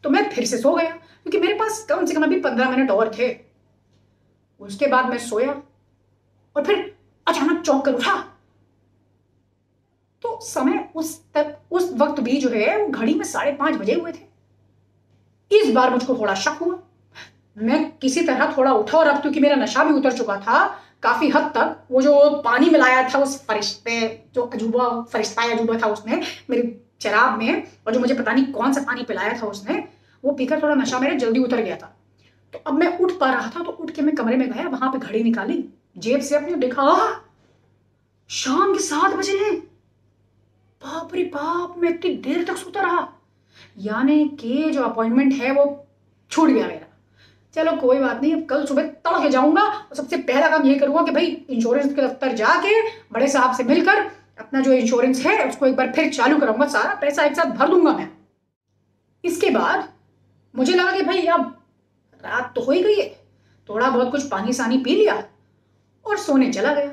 तो 0.05 0.11
मैं 0.11 0.29
फिर 0.31 0.45
से 0.47 0.59
सो 0.59 0.75
गया, 0.75 0.91
क्योंकि 0.91 1.39
मेरे 1.39 1.55
पास 1.55 1.85
कम 1.89 2.05
से 2.07 2.15
कम 2.15 2.23
अभी 2.25 2.41
पंद्रह 2.41 2.71
मिनट 2.71 2.91
और 2.91 3.11
थे। 3.19 3.29
उसके 4.61 4.87
बाद 4.87 5.07
मैं 5.07 5.19
सोया, 5.21 5.53
और 6.57 6.65
फिर 6.65 6.95
अचानक 7.27 7.63
चौंक 7.63 7.85
कर 7.85 7.95
उठा। 7.95 8.15
तो 10.25 10.39
समय 10.43 10.89
उस 10.95 11.19
तक, 11.35 11.57
उस 11.71 11.91
वक्त 11.95 12.21
भी 12.21 12.41
जो 12.41 12.49
है, 12.51 12.77
वो 12.79 12.89
घड़ी 12.89 13.15
में 13.15 13.25
साढ़े 13.27 13.53
पाँच 13.53 13.75
बजे 13.77 13.95
हुए 13.95 14.13
थे। 14.13 15.59
इस 15.59 15.75
बार 15.75 15.91
मुझको 15.91 16.17
थोड़ा 16.17 16.35
शक 16.37 16.59
हुआ। 16.61 16.79
मैं 17.57 17.91
किसी 17.99 18.23
तरह 18.23 18.55
थोड़ा 18.57 18.73
उठा 18.73 18.99
और 18.99 19.07
अब 19.07 19.21
क्योंकि 19.21 19.41
मेरा 19.41 19.57
नशा 19.57 19.85
भी 19.85 19.95
उतर 19.95 20.13
चुका 20.13 20.37
था, 20.37 20.65
काफ़ी 21.03 21.29
हद 21.29 21.51
तक 21.55 21.77
वो 21.91 22.03
जो 22.03 22.43
पानी 22.45 22.71
मिलाया 22.71 23.09
था 23.09 23.19
उस 23.19 23.37
फरिश्ते, 23.47 24.29
जो 24.35 24.43
अजूबा, 24.43 24.89
फरिश्ता 25.13 25.43
अजूबा 25.53 25.79
था 25.79 25.89
उसने, 25.89 26.21
मेरी 26.51 26.63
शराब 27.03 27.39
में 27.39 27.67
और 27.87 27.93
जो 27.95 28.01
मुझे 28.01 28.15
पता 28.15 28.33
नहीं 28.33 28.47
कौन 28.53 28.73
सा 28.73 28.81
पानी 28.83 29.03
पिलाया 29.03 29.33
था 29.43 29.47
उसने, 29.47 29.83
वो 30.25 30.33
पीकर 30.33 30.63
थोड़ा 30.63 30.75
नशा 30.75 30.99
मेरे 30.99 31.17
जल्दी 31.17 31.41
उतर 31.41 31.61
गया 31.61 31.77
था। 31.77 31.95
तो 32.53 32.59
अब 32.59 32.75
मैं 32.75 32.97
उठ 32.99 33.13
पा 33.21 33.31
रहा 33.31 33.51
था 33.51 33.63
तो 33.65 33.71
उठ 33.71 33.91
के 33.91 34.03
मैं 34.03 34.15
कमरे 34.15 34.37
में 34.37 34.51
गया, 34.53 34.69
वहाँ 34.69 34.91
पे 34.93 34.99
घड़ी 34.99 35.23
निकाली, 35.23 35.65
जेब 35.99 36.21
से 36.21 36.37
अपनी 36.37 36.55
देखा 36.57 37.21
शाम 38.31 38.73
के 38.73 38.79
सात 38.79 39.15
बजे 39.15 39.39
हैं। 39.39 39.57
बाप 40.83 41.15
रे 41.15 41.25
बाप, 41.25 41.75
मैं 41.79 41.89
इतनी 41.91 42.15
देर 42.25 42.45
तक 42.45 42.57
सोता 42.57 42.81
रहा। 42.81 43.09
यानी 43.79 44.25
कि 44.41 44.71
जो 44.71 44.83
अपॉइंटमेंट 44.83 45.33
है 45.33 45.53
वो 45.53 45.65
छूट 46.31 46.49
गया 46.49 46.67
मेरा। 46.67 46.87
चलो 47.55 47.73
कोई 47.77 47.99
बात 47.99 48.21
नहीं, 48.23 48.33
अब 48.35 48.45
कल 48.47 48.65
सुबह 48.67 48.83
तड़के 48.83 49.29
जाऊँगा 49.31 49.63
और 49.63 49.97
सबसे 49.97 50.17
पहला 50.19 50.49
काम 50.49 50.65
ये 50.67 50.75
करूँगा 50.75 51.03
कि 51.03 51.11
भाई 51.11 51.27
इंश्योरेंस 51.27 51.95
के 51.95 52.03
दफ्तर 52.03 52.33
जाके 52.37 52.81
बड़े 53.13 53.29
साहब 53.29 53.55
से 53.57 53.65
मिलकर 53.65 54.01
अपना 54.39 54.61
जो 54.61 54.73
इंश्योरेंस 54.73 55.25
है, 55.27 55.49
उसको 55.49 55.67
एक 55.67 55.77
बार 55.77 55.93
फिर 55.93 56.13
चालू 56.13 56.39
कराऊँगा 56.39 56.67
सारा 56.69 56.95
पैसा 57.01 57.25
एक 57.25 57.37
साथ 57.37 57.53
भर 57.53 57.69
दूँगा 57.69 57.93
मैं। 57.93 58.09
इसके 59.25 59.51
बाद 59.51 59.89
मुझे 60.55 60.73
लगा 60.75 60.93
कि 60.93 61.03
भाई 61.03 61.27
अब 61.29 61.45
रात 62.25 62.53
तो 62.57 62.63
हो 62.63 62.73
ही 62.73 62.83
गई 62.83 62.95
है, 62.95 63.09
थोड़ा 63.69 63.91
बहुत 63.91 64.11
कुछ 64.11 64.29
पानी 64.29 64.53
सानी 64.53 64.79
पी 64.79 64.95
लिया 64.95 65.15
और 66.05 66.19
सोने 66.19 66.51
चला 66.53 66.75
गया। 66.75 66.91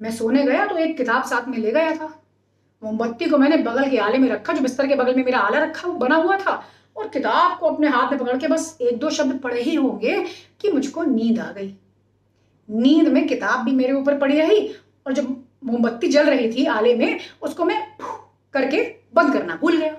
मैं 0.00 0.10
सोने 0.12 0.44
गया 0.44 0.66
तो 0.66 0.76
एक 0.78 0.96
किताब 0.96 1.24
साथ 1.24 1.48
में 1.48 1.58
ले 1.58 1.70
गया 1.70 1.94
था। 1.96 2.14
मोमबत्ती 2.82 3.26
को 3.26 3.38
मैंने 3.38 3.56
बगल 3.58 3.90
के 3.90 3.98
आले 3.98 4.18
में 4.18 4.28
रखा, 4.28 4.52
जो 4.52 4.60
बिस्तर 4.60 4.86
के 4.86 4.94
बगल 4.94 5.14
में 5.14 5.24
मेरा 5.24 5.38
आला 5.40 5.58
रखा 5.58 5.88
बना 5.88 6.16
हुआ 6.16 6.36
था। 6.38 6.62
और 6.98 7.08
किताब 7.08 7.58
को 7.58 7.66
अपने 7.66 7.88
हाथ 7.88 8.10
में 8.10 8.18
पकड़ 8.18 8.36
के 8.36 8.48
बस 8.48 8.76
एक 8.80 8.98
दो 8.98 9.10
शब्द 9.10 9.38
पढ़े 9.40 9.62
ही 9.62 9.74
होंगे 9.74 10.20
कि 10.60 10.70
मुझको 10.72 11.02
नींद 11.04 11.38
आ 11.38 11.50
गई। 11.52 11.74
नींद 12.68 13.08
में 13.08 13.26
किताब 13.28 13.64
भी 13.64 13.72
मेरे 13.72 13.92
ऊपर 13.92 14.18
पड़ी 14.18 14.40
रही 14.40 14.66
और 15.06 15.12
जब 15.12 15.28
मोमबत्ती 15.64 16.08
जल 16.08 16.26
रही 16.26 16.52
थी 16.52 16.64
आले 16.66 16.94
में, 16.94 17.20
उसको 17.42 17.64
मैं 17.64 17.82
करके 18.54 18.82
बंद 19.14 19.32
करना 19.32 19.58
भूल 19.60 19.76
गया। 19.76 19.96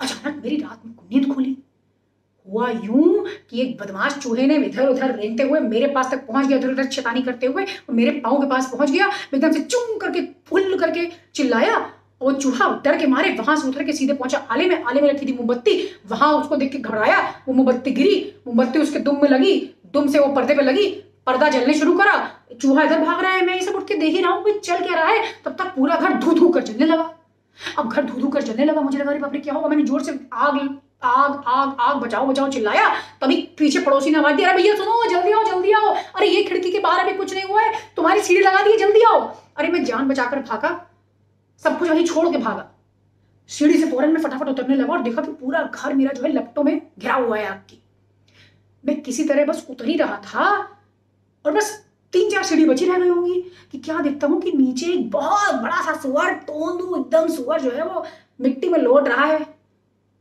अचानक 0.00 0.42
मेरी 0.44 0.56
रात 0.56 0.80
में 0.86 0.92
नींद 1.12 1.34
खुली। 1.34 1.56
हुआ 2.48 2.68
यूँ 2.70 3.26
कि 3.50 3.60
एक 3.60 3.76
बदमाश 3.80 4.16
चूहे 4.18 4.46
ने 4.46 4.56
इधर 4.56 4.88
उधर 4.88 5.14
रेंगते 5.16 5.42
हुए 5.42 5.60
मेरे 5.60 5.86
पास 5.86 6.10
तक 6.10 6.26
पहुँच 6.26 6.46
गया 6.46 6.56
उधर 6.58 6.70
उधर 6.70 6.84
चेतानी 6.86 7.22
करते 7.22 7.46
हुए, 7.46 7.64
और 7.64 7.94
मेरे 7.94 8.10
पाँव 8.20 8.40
के 8.40 8.46
पास 8.46 8.70
पहुँच 8.72 8.90
गया। 8.90 9.10
एकदम 9.34 9.52
से 9.52 9.60
चुम 9.60 9.96
करके, 9.98 10.20
फुल 10.46 10.78
करके 10.78 11.06
चिल्लाया 11.34 11.78
और 12.22 12.34
चूहा 12.34 12.68
डर 12.84 12.96
के 12.98 13.06
मारे, 13.06 13.30
वहाँ 13.32 13.56
से 13.56 13.68
उतर 13.68 13.84
के 13.84 13.92
सीधे 13.92 14.12
पहुँचा। 14.12 14.38
आले 14.50 14.66
में 14.68 14.82
आले 14.82 15.00
में 15.00 15.08
रखी 15.10 15.26
थी 15.26 15.32
मोमबत्ती। 15.32 15.78
वहाँ 16.10 16.32
उसको 16.34 16.56
देख 16.56 16.72
के 16.72 16.78
घबराया। 16.78 17.20
वो 17.48 17.54
मोमबत्ती 17.54 17.90
गिरी, 17.90 18.34
मोमबत्ती 18.46 18.78
उसके 18.78 18.98
दुम 18.98 19.22
में 19.22 19.28
लगी, 19.28 19.56
दुम 19.92 20.08
से 20.08 20.18
वो 20.18 20.26
पर्दे 20.34 20.54
पे 20.54 20.62
लगी, 20.62 20.86
पर्दा 21.26 21.48
जलने 21.48 21.74
शुरू 21.74 21.96
करा। 21.98 22.14
चूहा 22.62 22.82
इधर 22.82 23.00
भाग 23.00 23.20
रहा 23.22 23.32
है, 23.32 23.44
मैं 23.46 23.54
ये 23.54 23.62
सब 23.62 23.74
उठ 23.74 23.88
के 23.88 23.94
देख 23.94 24.14
ही 24.14 24.20
रहा 24.22 24.32
हूँ 24.32 24.58
चल 24.58 24.78
क्या 24.78 24.94
रहा 24.94 25.08
है। 25.08 25.24
तब 25.44 25.56
तक 25.58 25.74
पूरा 25.76 25.96
घर 25.96 26.14
धू 26.14 26.32
धू 26.32 26.48
कर 26.48 26.62
जलने 26.62 26.86
लगा। 26.86 27.10
अब 27.78 27.88
घर 27.88 28.04
धू 28.04 28.20
धू 28.20 28.28
कर 28.28 28.42
जलने 28.42 28.64
लगा। 28.64 28.80
मुझे 28.80 28.98
लगा 28.98 29.12
बाप 29.18 29.32
रे, 29.32 29.40
क्या 29.40 29.54
होगा? 29.54 29.68
मैंने 29.68 29.82
ज़ोर 29.82 30.02
से 30.02 30.18
आग 30.32 30.78
आग 31.04 31.42
आग 31.46 31.76
आग 31.80 31.96
बचाओ 31.96 32.26
बचाओ 32.26 32.48
चिल्लाया। 32.48 32.88
तभी 33.20 33.36
पीछे 33.58 33.80
पड़ोसी 33.80 34.10
ने 34.10 34.18
आवाज़ 34.18 34.36
दिया 34.36 34.48
अरे 34.48 34.62
भैया, 34.62 34.74
सुनो, 34.74 35.08
जल्दी 35.10 35.32
आओ 35.32 35.42
जल्दी 35.44 35.72
आओ। 35.72 35.94
अरे 36.16 36.26
ये 36.26 36.42
खिड़की 36.42 36.70
के 36.70 36.78
बाहर 36.78 37.00
अभी 37.00 37.16
कुछ 37.16 37.34
नहीं 37.34 37.44
हुआ 37.44 37.62
है। 37.62 37.72
तुम्हारी 37.96 38.20
सीढ़ी 38.20 38.42
लगा 38.42 38.62
दी 38.62 38.76
जल्दी 38.78 39.02
आओ। 39.02 39.20
अरे 39.56 39.68
मैं 39.68 39.84
जान 39.84 40.08
बचाकर 40.08 40.38
भागा। 40.40 40.70
सब 41.64 41.78
कुछ 41.78 41.90
वहीं 41.90 42.06
छोड़ 42.06 42.28
के 42.28 42.38
भागा। 42.38 42.68
सीढ़ी 43.50 43.78
से 43.78 43.90
फ़ौरन 43.90 44.12
में 44.12 44.20
फटाफट 44.22 44.48
उतरने 44.48 44.76
लगा 44.76 44.92
और 44.92 45.02
देखा 45.02 45.22
कि 45.22 45.32
पूरा 45.32 45.62
घर 45.64 45.94
मेरा 45.94 46.12
जो 46.12 46.22
है 46.22 46.32
लपटों 46.32 46.62
में 46.62 46.80
घिरा 46.98 47.14
हुआ 47.14 47.38
है 47.38 47.46
आग 47.46 47.58
की। 47.70 47.78
मैं 48.84 49.00
किसी 49.02 49.24
तरह 49.24 49.44
बस 49.44 49.66
उतर 49.70 49.88
ही 49.88 49.96
रहा 49.96 50.16
था 50.26 50.48
और 51.44 51.52
बस 51.52 51.70
तीन 52.12 52.30
चार 52.30 52.44
सीढ़ी 52.44 52.64
बची 52.64 52.86
रह 52.86 52.98
गई 52.98 53.08
होंगी 53.08 53.40
कि 53.72 53.78
क्या 53.78 53.98
देखता 53.98 54.26
हूँ 54.26 54.40
कि 54.40 54.52
नीचे 54.52 54.86
एक 54.86 55.10
बहुत 55.10 55.54
बड़ा 55.54 55.82
सा 55.82 55.94
सुअर 56.00 56.34
तोंदू 56.42 56.96
एकदम 56.96 57.28
सुअर 57.28 57.60
जो 57.60 57.70
है 57.70 57.86
वो 57.86 58.04
मिट्टी 58.40 58.68
में 58.68 58.78
लौट 58.78 59.08
रहा 59.08 59.24
है। 59.24 59.46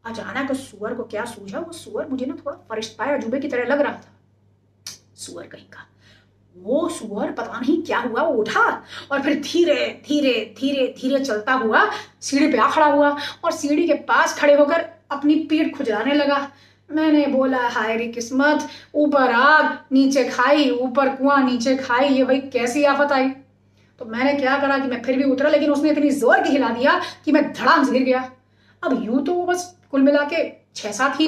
अचानक 0.05 0.51
उस 0.51 0.69
सुअर 0.71 0.93
को 0.93 1.03
क्या 1.03 1.25
सूझा? 1.25 1.59
वो 1.59 1.71
सुअर 1.71 2.07
मुझे 2.07 2.25
ना 2.25 2.35
थोड़ा 2.35 2.57
फरिश्ता 2.69 3.05
अजूबे 3.15 3.39
की 3.39 3.47
तरह 3.47 3.65
लग 3.65 3.81
रहा 3.81 3.93
था। 3.93 4.13
सुअर 5.15 5.47
कहीं 5.47 5.65
का। 5.65 5.87
वो 6.55 6.87
सुअर 6.89 7.31
पता 7.31 7.59
नहीं 7.59 7.81
क्या 7.83 7.99
हुआ, 7.99 8.21
वो 8.21 8.33
उठा 8.33 8.61
और 9.11 9.21
फिर 9.21 9.39
धीरे 9.41 9.85
धीरे 10.07 10.33
धीरे 10.57 10.87
धीरे 10.97 11.19
चलता 11.19 11.53
हुआ 11.53 11.89
सीढ़ी 12.21 12.51
पे 12.51 12.57
आ 12.57 12.69
खड़ा 12.69 12.85
हुआ 12.85 13.15
और 13.43 13.51
सीढ़ी 13.51 13.87
के 13.87 13.93
पास 14.07 14.37
खड़े 14.39 14.53
होकर 14.53 14.85
अपनी 15.11 15.35
पीठ 15.49 15.75
खुजलाने 15.77 16.13
लगा। 16.13 16.47
मैंने 16.89 17.25
बोला, 17.27 17.67
हाय 17.69 17.95
रे 17.97 18.07
किस्मत, 18.07 18.67
ऊपर 18.95 19.31
आग, 19.31 19.77
नीचे 19.91 20.23
खाई, 20.25 20.69
ऊपर 20.71 21.09
कुआँ, 21.15 21.37
नीचे 21.43 21.75
खाई, 21.77 22.07
ये 22.07 22.23
भाई 22.23 22.39
कैसी 22.53 22.83
आफत 22.85 23.11
आई? 23.11 23.29
तो 23.99 24.05
मैंने 24.05 24.33
क्या 24.33 24.57
करा 24.59 24.77
कि 24.77 24.87
मैं 24.87 25.01
फिर 25.03 25.17
भी 25.17 25.23
उतरा, 25.23 25.49
लेकिन 25.49 25.71
उसने 25.71 25.89
इतनी 25.91 26.09
ज़ोर 26.11 26.41
की 26.41 26.49
हिला 26.49 26.69
दिया 26.69 26.99
कि 27.25 27.31
मैं 27.31 27.51
धड़ाम 27.53 27.89
गिर 27.91 28.03
गया। 28.03 28.29
अब 28.83 29.03
यूँ 29.05 29.23
तो 29.25 29.43
बस 29.45 29.63
कुल 29.91 30.01
मिला 30.01 30.23
के 30.23 30.43
छह 30.75 30.91
सात 30.91 31.19
ही 31.19 31.27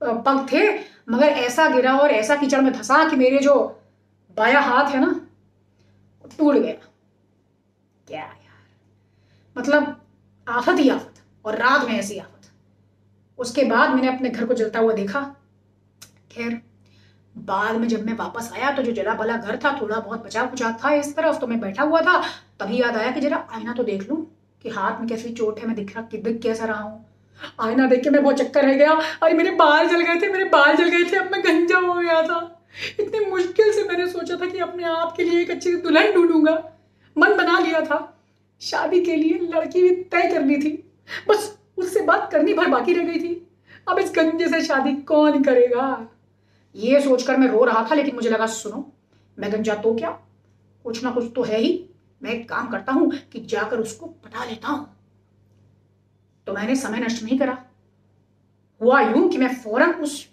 पग 0.00 0.46
थे, 0.52 0.68
मगर 1.10 1.26
ऐसा 1.26 1.68
गिरा 1.68 1.96
और 1.96 2.10
ऐसा 2.10 2.36
कीचड़ 2.36 2.60
में 2.60 2.72
धसा 2.72 3.04
कि 3.08 3.16
मेरे 3.16 3.38
जो 3.38 3.54
बाया 4.36 4.60
हाथ 4.60 4.90
है 4.90 5.00
ना 5.00 5.14
टूट 6.38 6.54
गया। 6.54 6.72
क्या 8.06 8.20
यार? 8.20 8.60
मतलब 9.56 9.96
आफत 10.46 10.78
ही 10.78 10.88
आफत 10.88 11.22
और 11.44 11.56
रात 11.56 11.86
में 11.88 11.98
ऐसी 11.98 12.18
आफत। 12.18 12.50
उसके 13.38 13.64
बाद 13.64 13.90
मैंने 13.90 14.08
अपने 14.08 14.28
घर 14.30 14.46
को 14.46 14.54
जलता 14.54 14.78
हुआ 14.78 14.92
देखा। 14.92 15.20
खैर 16.32 16.60
बाद 17.34 17.76
में 17.76 17.86
जब 17.88 18.04
मैं 18.06 18.16
वापस 18.16 18.50
आया 18.54 18.70
तो 18.72 18.82
जो 18.82 18.92
जला 18.92 19.14
भला 19.14 19.36
घर 19.36 19.56
था 19.56 19.76
थोड़ा 19.80 19.98
बहुत 19.98 20.24
बचा 20.24 20.44
कुचा 20.46 20.70
था 20.84 20.92
इस 20.94 21.14
तरफ़ 21.16 21.38
तो 21.38 21.46
मैं 21.46 21.60
बैठा 21.60 21.82
हुआ 21.82 22.00
था। 22.00 22.20
तभी 22.60 22.80
याद 22.80 22.96
आया 22.96 23.10
कि 23.10 23.20
जरा 23.20 23.46
आईना 23.52 23.72
तो 23.72 23.84
देख 23.84 24.08
लूँ 24.08 24.24
कि 24.64 24.70
हाथ 24.70 25.00
में 25.00 25.08
कैसी 25.08 25.32
चोट 25.32 25.58
है 25.60 25.66
मैं 25.66 25.76
दिख 25.76 25.94
रहा 25.96 26.04
कि 26.04 26.18
दिख 26.18 26.40
कैसा 26.42 26.64
रहा 26.64 26.82
हूँ। 26.82 27.04
आईना 27.60 27.86
देख 27.86 28.02
के 28.04 28.10
मैं 28.10 28.22
बहुत 28.22 28.36
चक्कर 28.36 28.64
रह 28.64 28.74
गया। 28.74 28.92
अरे 29.22 29.34
मेरे 29.34 29.50
बाल 29.56 29.88
जल 29.88 30.00
गए 30.02 30.20
थे 30.20 30.32
मेरे 30.32 30.44
बाल 30.50 30.76
जल 30.76 30.88
गए 30.88 31.04
थे 31.04 31.16
अब 31.16 31.30
मैं 31.32 31.42
गंजा 31.44 31.78
हो 31.78 31.94
गया 31.94 32.22
था। 32.22 32.40
इतनी 33.00 33.30
मुश्किल 33.30 33.72
से 33.72 33.84
मैंने 33.84 34.06
सोचा 34.06 34.36
था 34.36 34.46
कि 34.46 34.58
अपने 34.58 34.84
आप 34.84 35.14
के 35.16 35.22
लिए 35.22 35.40
एक 35.40 35.50
अच्छी 35.50 35.76
दुल्हन 35.76 36.12
ढूंढूँगा। 36.12 36.72
मन 37.18 37.36
बना 37.36 37.58
लिया 37.58 37.80
था। 37.80 38.18
शादी 38.60 39.04
के 39.04 39.16
लिए 39.16 39.38
लड़की 39.38 39.82
भी 39.82 39.90
तय 39.90 40.30
कर 40.30 40.44
ली 40.44 40.56
थी। 40.56 40.92
बस 41.28 41.58
उससे 41.78 42.00
बात 42.00 42.32
करनी 42.32 42.54
भर 42.54 42.68
बाकी 42.68 42.92
रह 42.92 43.04
गई 43.04 43.18
थी। 43.18 43.48
अब 43.88 43.98
इस 43.98 44.12
गंजे 44.16 44.48
से 44.48 44.62
शादी 44.62 44.92
कौन 44.92 45.42
करेगा? 45.42 46.08
ये 46.74 47.00
सोचकर 47.00 47.36
मैं 47.36 47.48
रो 47.48 47.64
रहा 47.64 47.88
था, 47.90 47.94
लेकिन 47.94 48.14
मुझे 48.14 48.30
लगा, 48.30 48.46
सुनो, 48.46 48.92
मैं 49.38 49.52
गंजा 49.52 49.74
तो 49.74 49.94
क्या? 49.94 50.10
कुछ 50.84 51.04
ना 51.04 51.10
कुछ 51.10 51.32
तो 51.34 51.42
है 51.42 51.58
ही। 51.58 51.88
मैं 52.22 52.30
एक 52.30 52.48
काम 52.48 52.68
करता 52.68 52.92
हूँ 52.92 53.12
कि 53.32 53.40
जाकर 53.40 53.78
उसको 53.78 54.06
पटा 54.06 54.44
लेता 54.44 54.68
हूँ। 54.68 54.96
तो 56.46 56.52
मैंने 56.52 56.76
समय 56.76 56.98
नष्ट 56.98 57.24
नहीं 57.24 57.38
करा। 57.38 57.64
हुआ 58.80 59.00
यूँ 59.00 59.28
कि 59.28 59.38
मैं 59.38 59.54
फ़ौरन 59.54 59.90
उस 59.90 60.31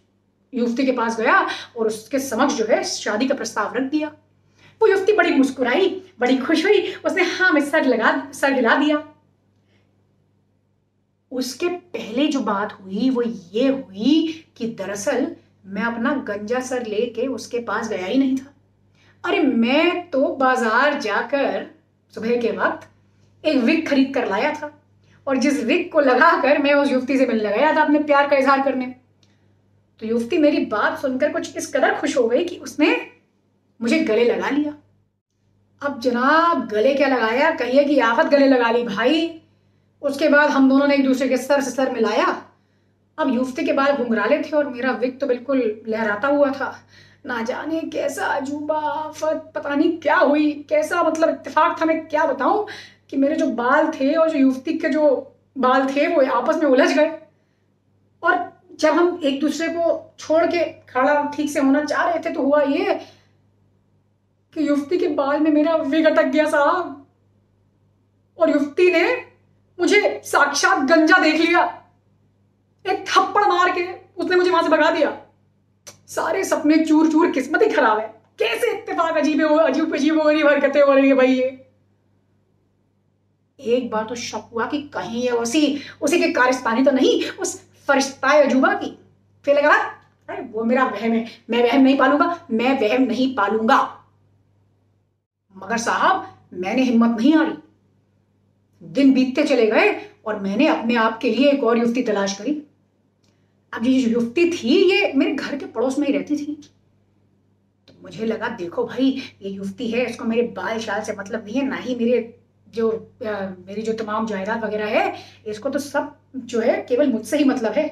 युवती 0.54 0.86
के 0.86 0.92
पास 0.92 1.18
गया 1.18 1.40
और 1.78 1.88
उसके 1.88 2.20
समक्ष 2.20 2.54
जो 2.56 2.66
है 2.66 2.84
शादी 2.86 3.28
का 3.28 3.36
प्रस्ताव 3.36 3.76
रख 3.76 3.90
दिया। 3.92 4.12
वो 4.82 4.88
युवती 4.88 5.14
बड़ी 5.14 5.34
मुस्कुराई, 5.34 5.90
बड़ी 6.20 6.38
खुश 6.38 6.66
हुई, 6.66 6.94
उसने 6.96 7.24
हाँ 7.26 7.52
में 7.52 7.62
सर 7.62 7.86
लगा, 7.86 8.32
सर 8.32 8.54
हिला 8.54 8.76
दिया। 8.76 9.04
उसके 11.32 11.68
पहले 11.68 12.28
जो 12.28 12.40
बात 12.42 12.74
हुई, 12.74 13.10
वो 13.10 13.22
ये 13.22 13.68
हुई 13.68 14.46
कि 14.58 14.68
दरअसल 14.70 15.28
मैं 15.66 15.82
अपना 15.84 16.14
गंजा 16.28 16.60
सर 16.62 16.86
लेके 16.86 17.28
उसके 17.30 17.60
पास 17.62 17.90
गया 17.90 18.06
ही 18.06 18.18
नहीं 18.18 18.38
था। 18.38 18.54
अरे 19.24 19.42
मैं 19.42 20.10
तो 20.10 20.28
बाज़ार 20.36 21.00
जाकर 21.00 21.66
सुबह 22.14 22.36
के 22.42 22.52
वक्त 22.58 22.88
एक 23.44 23.58
विग 23.64 23.88
खरीद 23.88 24.14
कर 24.14 24.28
लाया 24.30 24.54
था 24.54 24.72
और 25.28 25.38
जिस 25.38 25.64
विग 25.64 25.92
को 25.92 26.00
लगाकर 26.00 26.58
मैं 26.58 26.74
उस 26.74 26.92
युवती 26.92 27.18
से 27.18 27.26
मिलने 27.26 27.50
गया 27.50 27.74
था 27.76 27.84
अपने 27.84 28.00
प्यार 28.00 28.30
का 28.30 28.38
इजहार 28.38 28.64
करने। 28.64 28.94
तो 30.02 30.06
युवती 30.06 30.38
मेरी 30.38 30.66
बात 30.66 31.00
सुनकर 31.00 31.32
कुछ 31.32 31.58
इस 31.58 31.74
कदर 31.76 31.96
खुश 31.96 32.18
हो 32.18 32.28
गई 32.28 32.44
कि 32.44 32.58
उसने 32.58 33.12
मुझे 33.82 34.00
गले 34.00 34.24
लगा 34.26 34.50
लिया। 34.50 34.74
अब 35.82 36.00
जनाब, 36.00 36.68
गले 36.68 36.94
क्या 36.94 37.08
लगाया? 37.08 37.52
कहिए 37.52 37.84
कि 37.84 38.00
आफत 38.00 38.26
गले 38.26 38.48
लगा 38.48 38.72
ली 38.72 38.84
भाई। 38.84 39.42
उसके 40.02 40.30
बाद 40.30 40.50
हम 40.50 40.70
दोनों 40.70 40.88
ने 40.88 40.96
एक 40.96 41.04
दूसरे 41.04 41.30
के 41.30 41.38
सर 41.38 41.62
से 41.62 41.72
सर 41.72 41.92
मिलाया। 41.92 42.44
अब 43.18 43.34
युवती 43.36 43.66
के 43.66 43.74
बाल 43.74 43.92
घुंघराले 43.92 44.42
थे 44.42 44.56
और 44.58 44.70
मेरा 44.70 44.92
विक 44.92 45.20
तो 45.20 45.28
बिल्कुल 45.28 45.82
लहराता 45.88 46.28
हुआ 46.28 46.52
था। 46.52 46.76
ना 47.26 47.42
जाने 47.42 47.80
कैसा 47.82 48.26
अजूबा 48.26 48.80
आफत, 48.80 49.52
पता 49.56 49.76
नहीं 49.76 49.98
क्या 49.98 50.16
हुई, 50.16 50.52
कैसा 50.70 51.04
मतलब 51.04 51.30
इत्तेफाक 51.30 51.82
था, 51.82 51.86
मैं 51.86 52.08
क्या 52.08 52.26
बताऊँ 52.26 52.68
कि 53.10 53.18
मेरे 53.18 53.36
जो 53.36 53.48
बाल 53.48 53.92
थे 53.92 54.14
और 54.14 54.30
जो 54.30 54.40
युवती 54.40 54.74
के 54.74 54.90
जो 54.90 55.36
बाल 55.58 55.88
थे, 55.88 56.08
वो 56.08 56.26
आपस 56.32 56.56
में 56.56 56.70
उलझ 56.70 56.92
गए। 56.92 57.19
जब 58.80 58.94
हम 58.94 59.20
एक 59.24 59.40
दूसरे 59.42 59.68
को 59.70 60.16
छोड़ 60.20 60.46
के 60.46 60.64
खड़ा 60.90 61.22
ठीक 61.36 61.50
से 61.52 61.60
होना 61.60 61.84
चाह 61.86 62.10
रहे 62.10 62.20
थे 62.20 62.34
तो 62.34 62.42
हुआ 62.42 62.62
ये 62.64 62.94
कि 64.54 64.68
युवती 64.68 64.98
के 64.98 65.08
बाल 65.16 65.40
में 65.40 65.52
मेरा 65.52 65.76
विग 65.76 66.06
अटक 66.06 66.26
गया 66.26 66.46
साहब। 66.50 66.96
और 68.38 68.50
युवती 68.50 68.92
ने 68.92 69.04
मुझे 69.80 70.22
साक्षात 70.26 70.84
गंजा 70.90 71.18
देख 71.18 71.42
लिया। 71.42 71.64
एक 72.86 73.06
थप्पड़ 73.08 73.46
मार 73.48 73.72
के 73.72 73.88
उसने 74.18 74.36
मुझे 74.36 74.50
वहाँ 74.50 74.64
से 74.64 74.70
भगा 74.70 74.92
दिया। 74.92 75.18
सारे 76.08 76.44
सपने 76.44 76.84
चूर 76.86 77.12
चूर 77.12 77.32
किस्मत 77.32 77.62
ही 77.62 77.70
खराब 77.70 78.00
है। 78.00 78.08
कैसे 78.40 78.72
इत्तेफाक 78.72 79.18
अजीब 79.18 79.42
अजीब 79.44 79.94
अजीब 79.96 80.20
हो 80.20 80.24
गरीब 80.26 80.48
हरकतें 80.48 80.82
हो 80.82 80.94
रही 80.94 81.10
है 81.10 81.16
भाई 81.16 81.34
ये? 81.34 81.66
एक 83.60 83.90
बार 83.92 84.06
तो 84.06 84.16
शक 84.16 84.50
हुआ 84.54 84.66
कि 84.66 84.82
कहीं 84.94 85.22
ये 85.24 85.30
उसी 85.32 85.80
उसी 86.02 86.20
के 86.20 86.32
कारस्तानी 86.34 86.84
तो 86.84 86.92
नहीं, 86.92 87.30
उस 87.32 87.62
फरिश्ता 87.90 88.28
अजूबा 88.28 88.74
की। 88.74 89.00
फिर 89.46 89.58
लगा, 89.58 89.74
अरे, 90.30 90.42
वो 90.42 90.64
मेरा 90.64 90.86
वहम 90.86 91.12
है, 91.12 91.26
मैं 91.50 91.64
वहम 91.64 91.82
नहीं 91.82 91.98
पालूँगा, 91.98 92.48
मैं 92.52 92.82
वहम 92.82 93.02
नहीं 93.02 93.36
पालूँगा। 93.36 94.06
मगर 95.58 95.78
साहब, 95.78 96.38
मैंने 96.54 96.82
हिम्मत 96.82 97.20
नहीं 97.20 97.34
हारी। 97.34 97.54
दिन 98.84 99.14
बीतते 99.14 99.44
चले 99.44 99.68
गए 99.68 100.12
और 100.26 100.40
मैंने 100.40 100.68
अपने 100.68 100.96
आप 100.96 101.20
के 101.20 101.30
लिए 101.30 101.52
एक 101.52 101.64
और 101.64 101.78
युवती 101.78 102.04
तलाश 102.04 102.38
करी। 102.38 102.64
अब 103.74 103.86
ये 103.86 104.02
जो 104.02 104.10
युवती 104.10 104.52
थी, 104.52 104.92
ये 104.92 105.14
मेरे 105.14 105.34
घर 105.34 105.58
के 105.58 105.66
पड़ोस 105.66 106.00
में 106.00 106.08
ही 106.08 106.14
रहती 106.14 106.38
थी। 106.38 106.70
तो 107.88 107.94
मुझे 108.02 108.26
लगा, 108.26 108.48
देखो 108.48 108.86
भाई, 108.86 109.22
ये 109.42 109.50
युवती 109.50 109.92
है, 109.92 110.06
इसको 110.06 110.26
मेरे 110.26 110.42
बाल 110.42 110.80
शाल 110.80 111.02
से 111.02 111.14
मतलब 111.14 111.46
नहीं 111.46 111.56
है, 111.56 111.66
ना 111.66 111.76
ही 111.76 111.96
मेरे 111.96 112.39
जो 112.74 112.90
आ, 113.26 113.32
मेरी 113.68 113.82
जो 113.82 113.94
तमाम 113.96 114.26
जायदाद 114.28 114.64
वगैरह 114.64 115.00
है 115.00 115.14
इसको 115.48 115.70
तो 115.70 115.80
सब 115.80 116.14
जो 116.36 116.60
है 116.62 116.82
केवल 116.90 117.12
मुझसे 117.12 117.38
ही 117.38 117.44
मतलब 117.44 117.72
है। 117.74 117.88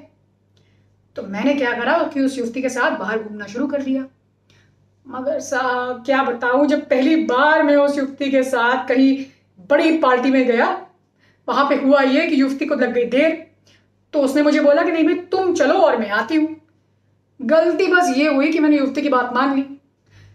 तो 1.15 1.23
मैंने 1.25 1.53
क्या 1.53 1.71
करा 1.73 1.97
कि 2.13 2.21
उस 2.21 2.37
युवती 2.37 2.61
के 2.61 2.69
साथ 2.69 2.97
बाहर 2.99 3.23
घूमना 3.23 3.45
शुरू 3.47 3.67
कर 3.67 3.81
दिया। 3.83 4.05
मगर 5.05 5.39
साहब 5.39 6.03
क्या 6.05 6.23
बताऊँ 6.23 6.65
जब 6.67 6.87
पहली 6.89 7.15
बार 7.25 7.63
मैं 7.63 7.75
उस 7.77 7.97
युवती 7.97 8.29
के 8.31 8.43
साथ 8.43 8.87
कहीं 8.87 9.15
बड़ी 9.69 9.97
पार्टी 9.97 10.31
में 10.31 10.45
गया 10.47 10.67
वहाँ 11.47 11.65
पे 11.69 11.75
हुआ 11.77 12.01
ये 12.01 12.25
कि 12.27 12.41
युवती 12.41 12.65
को 12.65 12.75
लग 12.75 12.93
गई 12.93 13.05
देर 13.07 13.45
तो 14.13 14.21
उसने 14.21 14.41
मुझे 14.41 14.59
बोला 14.59 14.83
कि 14.83 14.91
नहीं 14.91 15.03
भाई 15.05 15.15
तुम 15.31 15.53
चलो 15.55 15.73
और 15.75 15.97
मैं 15.97 16.09
आती 16.11 16.35
हूँ। 16.35 16.55
गलती 17.39 17.87
बस 17.87 18.13
ये 18.17 18.27
हुई 18.27 18.51
कि 18.51 18.59
मैंने 18.59 18.77
युवती 18.77 19.01
की 19.01 19.09
बात 19.09 19.33
मान 19.33 19.55
ली। 19.55 19.65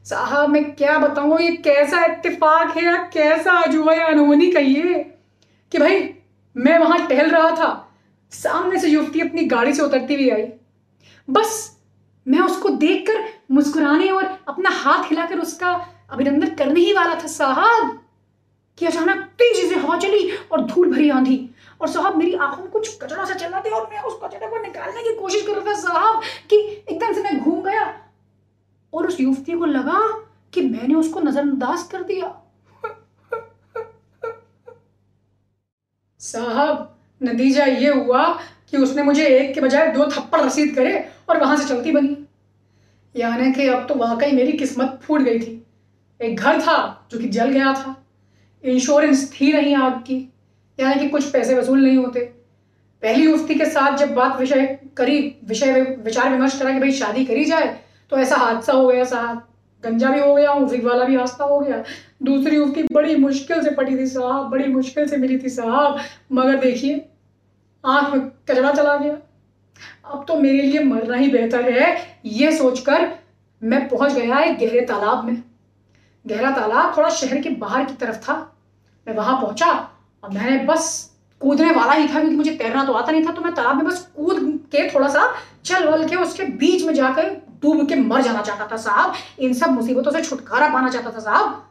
साहब, 0.05 0.49
मैं 0.49 0.77
क्या 0.77 0.99
बताऊँ? 0.99 1.41
ये 1.41 1.57
कैसा 1.57 2.05
इत्तेफाक 2.05 2.77
है 2.77 2.85
या 2.85 2.97
कैसा 2.97 3.53
अजूबा 3.53 3.93
या 3.93 4.07
अनहोनी 4.07 4.51
कहिए 4.51 5.05
कि 5.73 5.79
भाई, 5.79 6.15
मैं 6.57 6.79
वहाँ 6.79 7.07
टहल 7.07 7.31
रहा 7.31 7.51
था। 7.51 7.95
सामने 8.31 8.79
से 8.79 8.88
युवती 8.88 9.21
अपनी 9.21 9.45
गाड़ी 9.45 9.73
से 9.73 9.83
उतरती 9.83 10.15
हुई 10.15 10.31
आई। 10.31 10.53
बस, 11.31 11.79
मैं 12.29 12.38
उसको 12.38 12.69
देखकर 12.69 13.25
मुस्कुराने 13.51 14.11
और 14.11 14.45
अपना 14.49 14.71
हाथ 14.71 15.05
हिलाकर 15.05 15.38
उसका 15.38 15.88
अभिनंदन 16.11 16.47
करने 16.47 16.81
ही 16.81 16.93
वाला 16.93 17.15
था, 17.15 17.27
साहब। 17.27 18.07
कि 18.79 18.87
अचानक 18.87 19.25
तेज़ी 19.25 19.69
से 19.69 19.75
हवा 19.75 19.99
चली 19.99 20.37
और 20.53 20.61
धूल 20.61 20.91
भरी 20.91 21.11
आंधी। 21.11 21.51
और 21.81 21.88
साहब, 21.88 22.17
मेरी 22.17 22.35
आँखों 22.35 22.62
में 22.62 22.73
कुछ 22.73 22.99
कचरा 23.03 23.25
सा 23.25 23.35
चल 23.35 23.47
रहा 23.47 23.61
था 23.61 23.77
और 23.77 23.91
मैं 23.93 24.01
उस 24.01 24.21
कचरे 24.25 24.47
को 24.47 24.62
निकालने 24.62 25.03
की 25.03 25.15
कोशिश 25.15 25.47
कर 25.47 25.53
रहा 25.53 25.73
था, 25.73 25.79
साहब, 25.79 26.21
कि 26.51 26.85
एकदम 26.91 27.12
से 27.12 27.23
मैं 27.23 27.41
घूम 27.41 27.62
गया 27.62 27.99
और 28.92 29.07
उस 29.07 29.20
युवती 29.20 29.52
को 29.52 29.64
लगा 29.64 30.00
कि 30.52 30.61
मैंने 30.61 30.94
उसको 30.94 31.20
नजरअंदाज 31.20 31.83
कर 31.83 32.02
दिया। 32.02 32.38
साहब, 36.20 36.98
नतीजा 37.22 37.64
ये 37.64 37.88
हुआ 37.88 38.40
कि 38.70 38.76
उसने 38.76 39.02
मुझे 39.02 39.26
एक 39.26 39.55
के 39.55 39.61
बजाय 39.61 39.92
दो 39.92 40.07
थप्पड़ 40.07 40.40
रसीद 40.40 40.74
करे 40.74 41.09
और 41.28 41.40
वहाँ 41.40 41.57
से 41.57 41.68
चलती 41.68 41.92
बनी। 41.92 42.16
यानी 43.16 43.52
कि 43.52 43.66
अब 43.66 43.87
तो 43.88 43.94
वाकई 43.94 44.33
मेरी 44.33 44.52
किस्मत 44.52 45.00
फूट 45.02 45.20
गई 45.20 45.38
थी। 45.38 45.66
एक 46.20 46.37
घर 46.37 46.61
था 46.61 47.09
जो 47.11 47.18
कि 47.18 47.28
जल 47.28 47.50
गया 47.50 47.72
था। 47.72 48.05
इंश्योरेंस 48.64 49.33
थी 49.33 49.52
नहीं 49.52 49.74
आग 49.76 49.92
की। 49.92 50.33
यानी 50.81 51.00
कि 51.00 51.09
कुछ 51.09 51.31
पैसे 51.31 51.55
वसूल 51.55 51.85
नहीं 51.85 51.96
होते। 51.96 52.20
पहली 53.02 53.26
मुफ्ती 53.28 53.55
के 53.55 53.66
साथ 53.66 53.96
जब 53.96 54.14
बात 54.14 54.40
विषय 54.40 54.78
करी, 54.96 55.37
विषय 55.44 55.81
विचार 56.05 56.31
विमर्श 56.31 56.59
करा 56.59 56.72
कि 56.72 56.78
भाई 56.78 56.92
शादी 56.92 57.24
करी 57.24 57.44
जाए 57.44 57.81
तो 58.11 58.19
ऐसा 58.19 58.37
हादसा 58.37 58.73
हो 58.73 58.87
गया 58.88 59.05
साहब 59.05 59.49
गंजा 59.85 60.11
भी 60.11 60.21
हो 60.21 60.35
गया, 60.35 60.53
उफिक 60.53 60.85
वाला 60.85 61.05
भी 61.05 61.17
हादसा 61.17 61.45
हो 61.45 61.59
गया। 61.61 61.83
दूसरी 62.23 62.59
मुफ्ती 62.59 62.83
बड़ी 62.93 63.17
मुश्किल 63.17 63.62
से 63.62 63.71
पड़ी 63.71 63.97
थी 63.99 64.07
साहब, 64.07 64.51
बड़ी 64.51 64.69
मुश्किल 64.69 65.09
से 65.09 65.17
मिली 65.17 65.38
थी 65.38 65.49
साहब। 65.51 65.99
मगर 66.33 66.59
देखिए, 66.59 67.05
आँख 67.85 68.12
में 68.15 68.29
कचरा 68.51 68.73
चला 68.73 68.97
गया। 68.97 69.17
अब 70.07 70.25
तो 70.29 70.37
मेरे 70.37 70.62
लिए 70.62 70.83
मरना 70.85 71.17
ही 71.17 71.29
बेहतर 71.31 71.71
है, 71.71 71.97
ये 72.27 72.53
सोचकर 72.59 73.09
मैं 73.62 73.88
पहुँच 73.88 74.12
गया 74.12 74.41
एक 74.41 74.59
गहरे 74.59 74.81
तालाब 74.87 75.25
में। 75.25 75.43
गहरा 76.25 76.51
तालाब 76.57 76.97
थोड़ा 76.97 77.09
शहर 77.11 77.41
के 77.43 77.51
बाहर 77.59 77.85
की 77.85 77.95
तरफ़ 77.97 78.17
था। 78.19 78.35
मैं 79.07 79.15
वहाँ 79.15 79.41
पहुँचा 79.41 79.71
और 80.25 80.31
मैंने 80.31 80.65
बस 80.65 81.09
कूदने 81.41 81.71
वाला 81.71 81.93
ही 81.93 82.09
था, 82.09 82.12
क्योंकि 82.12 82.37
मुझे 82.37 82.51
तैरना 82.53 82.85
तो 82.85 82.93
आता 82.93 83.12
नहीं 83.12 83.27
था 83.27 83.33
तो 83.33 83.41
मैं 83.41 83.55
तालाब 83.55 83.77
में 83.77 83.87
बस 83.87 84.11
कूद 84.17 84.38
के 84.73 84.88
थोड़ा 84.91 85.09
सा 85.09 85.33
चल 85.65 85.88
वल 85.88 86.09
के 86.09 86.17
उसके 86.17 86.45
बीच 86.45 86.85
में 86.85 86.95
जाकर 86.95 87.31
डूब 87.62 87.87
के 87.88 87.96
मर 87.96 88.22
जाना 88.22 88.42
चाहता 88.42 88.66
था 88.66 88.77
साहब। 88.79 89.14
इन 89.38 89.53
सब 89.55 89.70
मुसीबतों 89.70 90.11
से 90.11 90.22
छुटकारा 90.22 90.68
पाना 90.68 90.88
चाहता 90.88 91.11
था 91.11 91.20
साहब। 91.20 91.68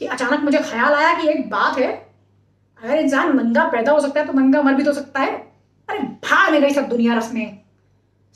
कि 0.00 0.06
अचानक 0.06 0.40
मुझे 0.40 0.58
ख्याल 0.60 0.94
आया 0.94 1.12
कि 1.14 1.28
एक 1.28 1.48
बात 1.50 1.78
है। 1.78 1.92
अगर 2.82 2.94
इंसान 2.96 3.36
नंगा 3.36 3.64
पैदा 3.70 3.92
हो 3.92 4.00
सकता 4.00 4.20
है 4.20 4.26
तो 4.26 4.32
नंगा 4.32 4.62
मर 4.62 4.74
भी 4.74 4.82
तो 4.82 4.92
सकता 4.92 5.20
है। 5.20 5.32
अरे 5.88 5.98
भाग 5.98 6.52
में 6.52 6.60
गई 6.62 6.70
सब 6.70 6.88
दुनिया 6.88 7.14
रस्में 7.14 7.58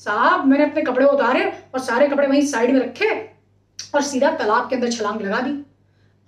साहब, 0.01 0.47
मैंने 0.47 0.65
अपने 0.65 0.83
कपड़े 0.83 1.07
उतारे 1.07 1.45
और 1.75 1.81
सारे 1.81 2.09
कपड़े 2.09 2.27
वहीं 2.27 2.47
साइड 2.47 2.73
में 2.73 2.81
रखे 2.81 3.11
और 3.95 4.03
सीधा 4.03 4.31
तालाब 4.31 4.69
के 4.69 4.77
अंदर 4.77 4.91
छलांग 4.91 5.21
लगा 5.21 5.41
दी। 5.41 5.53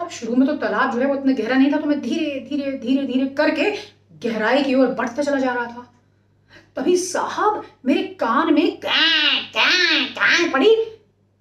अब 0.00 0.08
शुरू 0.10 0.36
में 0.36 0.46
तो 0.48 0.54
तालाब 0.56 0.92
जो 0.92 1.00
है 1.00 1.06
वो 1.06 1.14
इतना 1.14 1.32
गहरा 1.34 1.56
नहीं 1.56 1.72
था 1.72 1.76
तो 1.76 1.86
मैं 1.86 2.00
धीरे 2.00 2.40
धीरे 2.48 2.72
धीरे 2.78 3.06
धीरे 3.06 3.26
करके 3.34 3.70
गहराई 4.22 4.62
की 4.62 4.74
ओर 4.74 4.86
बढ़ते 4.88 5.22
चला 5.22 5.38
जा 5.38 5.52
रहा 5.52 5.64
था। 5.66 5.86
तभी 6.76 6.96
साहब 6.96 7.62
मेरे 7.86 8.02
कान 8.20 8.52
में 8.54 8.76
कैं 8.76 9.44
कैं 9.52 10.06
कैं 10.14 10.50
पड़ी। 10.52 10.76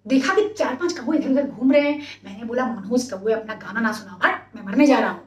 देखा 0.05 0.33
कि 0.33 0.47
चार 0.49 0.75
पाँच 0.75 0.99
कौए 0.99 1.17
इधर 1.17 1.29
उधर 1.31 1.43
घूम 1.43 1.71
रहे 1.71 1.81
हैं। 1.81 2.01
मैंने 2.25 2.43
बोला, 2.43 2.65
मनोज 2.65 3.11
कौए 3.11 3.33
अपना 3.33 3.53
गाना 3.53 3.79
ना 3.79 3.91
सुना 3.91 4.19
हट, 4.25 4.55
मैं 4.55 4.63
मरने 4.63 4.87
जा 4.87 4.99
रहा 4.99 5.09
हूँ। 5.09 5.21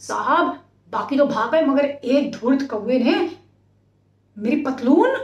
साहब, 0.00 0.46
बाकी 0.92 1.16
तो 1.16 1.26
भाग 1.26 1.50
गए, 1.52 1.62
मगर 1.62 1.84
एक 1.84 2.32
धूर्त 2.32 2.66
कौए 2.70 2.98
ने 2.98 3.30
मेरी 4.36 4.56
पतलून 4.62 5.16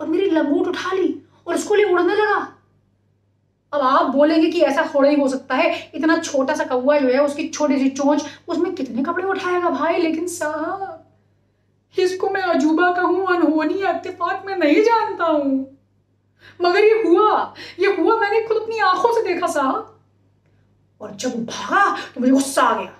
और 0.00 0.06
मेरी 0.06 0.30
लंगूट 0.30 0.68
उठा 0.68 0.92
ली 0.92 1.14
और 1.46 1.54
उसको 1.54 1.74
लिए 1.74 1.84
उड़ने 1.84 2.14
लगा। 2.14 2.40
अब 3.72 3.80
आप 3.80 4.06
बोलेंगे 4.06 4.50
कि 4.50 4.60
ऐसा 4.60 4.88
थोड़ा 4.94 5.08
ही 5.10 5.16
हो 5.16 5.28
सकता 5.28 5.54
है। 5.54 5.90
इतना 5.94 6.16
छोटा 6.18 6.54
सा 6.54 6.64
कौआ 6.64 6.98
जो 6.98 7.08
है, 7.08 7.24
उसकी 7.24 7.48
छोटी 7.48 7.78
सी 7.78 7.88
चोंच, 7.90 8.24
उसमें 8.48 8.74
कितने 8.74 9.02
कपड़े 9.02 9.26
उठाएगा 9.28 9.70
भाई? 9.70 9.96
लेकिन 9.98 10.26
साहब 10.28 11.03
इसको 11.98 12.30
मैं 12.30 12.42
अजूबा 12.42 12.90
कहूँ, 12.92 13.26
अनहोनी 13.26 13.74
इत्तेफाक 13.74 14.42
में 14.46 14.56
नहीं 14.56 14.82
जानता 14.82 15.24
हूँ। 15.24 15.78
मगर 16.62 16.84
ये 16.84 17.02
हुआ 17.06 17.54
ये 17.80 17.96
हुआ, 17.96 18.16
मैंने 18.16 18.40
खुद 18.42 18.56
अपनी 18.56 18.78
आँखों 18.78 19.12
से 19.14 19.34
देखा 19.34 19.46
साहब। 19.46 20.00
और 21.00 21.10
जब 21.10 21.44
भागा 21.44 21.96
तो 22.14 22.20
मुझे 22.20 22.32
गुस्सा 22.32 22.62
आ 22.62 22.82
गया। 22.82 22.92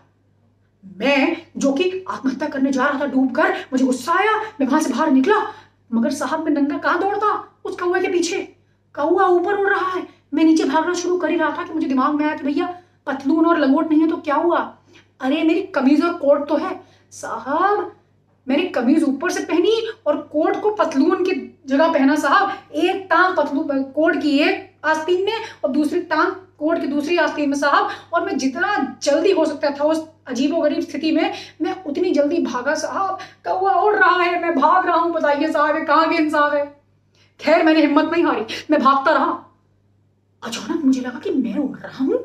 मैं, 0.99 1.47
जो 1.57 1.73
कि 1.73 2.05
आत्महत्या 2.09 2.49
करने 2.49 2.73
जा 2.73 2.87
रहा 2.87 3.01
था 3.01 3.07
डूब 3.07 3.35
कर 3.35 3.53
मुझे 3.53 3.85
गुस्सा 3.85 4.13
आया, 4.13 4.41
मैं 4.61 4.67
वहाँ 4.67 4.81
से 4.81 4.91
बाहर 4.91 5.11
निकला। 5.11 5.53
मगर 5.93 6.11
साहब, 6.11 6.45
मैं 6.45 6.53
नंगा 6.53 6.79
कहाँ 6.79 7.01
दौड़ता? 7.01 7.61
उस 7.65 7.77
कौए 7.77 8.01
के 8.01 8.09
पीछे। 8.09 8.57
कौआ 8.95 9.27
ऊपर 9.27 9.55
उड़ 9.55 9.69
रहा 9.69 9.91
है। 9.91 10.09
मैं 10.35 10.45
नीचे 10.45 10.65
भागना 10.65 10.95
शुरू 10.95 11.19
कर 11.19 11.31
ही 11.31 11.37
रहा 11.37 11.57
था 11.59 11.63
कि 11.63 11.75
मुझे 11.75 11.87
दिमाग 11.87 12.15
में 12.15 12.27
आया 12.27 12.37
कि 12.37 12.45
भैया, 12.45 12.81
पतलून 13.07 13.47
और 13.47 13.59
लंगोट 13.59 13.91
नहीं 13.91 14.01
है 14.01 14.09
तो 14.09 14.17
क्या 14.17 14.35
हुआ? 14.35 14.79
अरे, 15.21 15.43
मेरी 15.43 15.63
कमीज 15.63 16.05
और 16.05 16.13
कोट 16.13 16.49
तो 16.49 16.57
है। 16.57 16.83
साहब 17.13 17.97
मैंने 18.47 18.63
कमीज 18.69 19.03
ऊपर 19.03 19.31
से 19.31 19.45
पहनी 19.45 19.77
और 20.07 20.17
कोट 20.33 20.61
को 20.63 20.71
पतलून 20.75 21.25
की 21.25 21.33
जगह 21.67 21.93
पहना 21.93 22.17
साहब। 22.17 22.75
एक 22.75 23.07
टांग 23.11 23.37
पतलून 23.37 23.83
कोट 23.93 24.21
की 24.23 24.39
एक 24.39 24.71
आस्तीन 24.85 25.25
में 25.25 25.45
और 25.65 25.71
दूसरी 25.71 26.01
टांग 26.01 26.33
कोट 26.59 26.81
की 26.81 26.87
दूसरी 26.87 27.17
आस्तीन 27.19 27.49
में 27.51 27.57
साहब। 27.57 27.91
और 28.13 28.25
मैं 28.27 28.37
जितना 28.39 28.99
जल्दी 29.03 29.31
हो 29.31 29.45
सकता 29.47 29.71
था 29.71 29.85
उस 29.85 30.07
अजीबो 30.29 30.61
गरीब 30.61 30.81
स्थिति 30.81 31.13
में 31.13 31.33
मैं 31.63 31.75
उतनी 31.85 32.11
जल्दी 32.11 32.39
भागा 32.43 32.75
साहब। 32.75 33.19
कौआ 33.45 33.73
उड़ 33.73 33.95
रहा 33.97 34.23
है, 34.23 34.41
मैं 34.43 34.55
भाग 34.55 34.87
रहा 34.87 34.97
हूँ, 34.97 35.13
बताइए 35.13 35.51
साहब 35.53 35.87
कहाँ 35.87 36.09
के 36.11 36.17
इंसाफ 36.17 36.55
है? 36.55 36.65
खैर, 37.41 37.63
मैंने 37.63 37.81
हिम्मत 37.81 38.11
नहीं 38.13 38.25
हारी, 38.25 38.45
मैं 38.71 38.81
भागता 38.81 39.13
रहा। 39.13 39.33
अचानक 40.43 40.85
मुझे 40.85 41.01
लगा 41.01 41.19
कि 41.19 41.31
मैं 41.31 41.57
उड़ 41.57 41.77
रहा 41.79 42.05
हूँ। 42.05 42.19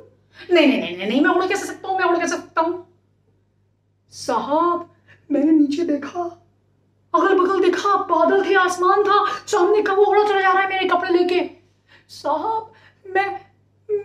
नहीं 0.51 0.67
नहीं 0.67 0.79
नहीं 0.79 1.07
नहीं, 1.07 1.21
मैं 1.21 1.29
उड़ 1.29 1.45
कैसे 1.45 1.65
सकता 1.65 1.87
हूँ, 1.87 1.97
मैं 1.97 2.05
उड़ 2.05 2.17
कैसे 2.17 2.35
सकता 2.35 2.61
हूँ? 2.61 2.85
साहब 4.13 4.89
मैंने 5.31 5.51
नीचे 5.51 5.83
देखा। 5.83 6.21
अगल 7.15 7.39
बगल 7.39 7.61
देखा, 7.61 7.95
बादल 7.95 8.49
थे, 8.49 8.53
आसमान 8.53 9.03
था, 9.03 9.25
सामने 9.47 9.81
का 9.81 9.93
वो 9.93 10.05
उड़ा 10.05 10.23
चला 10.23 10.41
जा 10.41 10.51
रहा 10.51 10.61
है 10.61 10.69
मेरे 10.69 10.89
कपड़े 10.89 11.09
लेके। 11.09 11.49
साहब, 12.09 12.73
मैं 13.15 13.49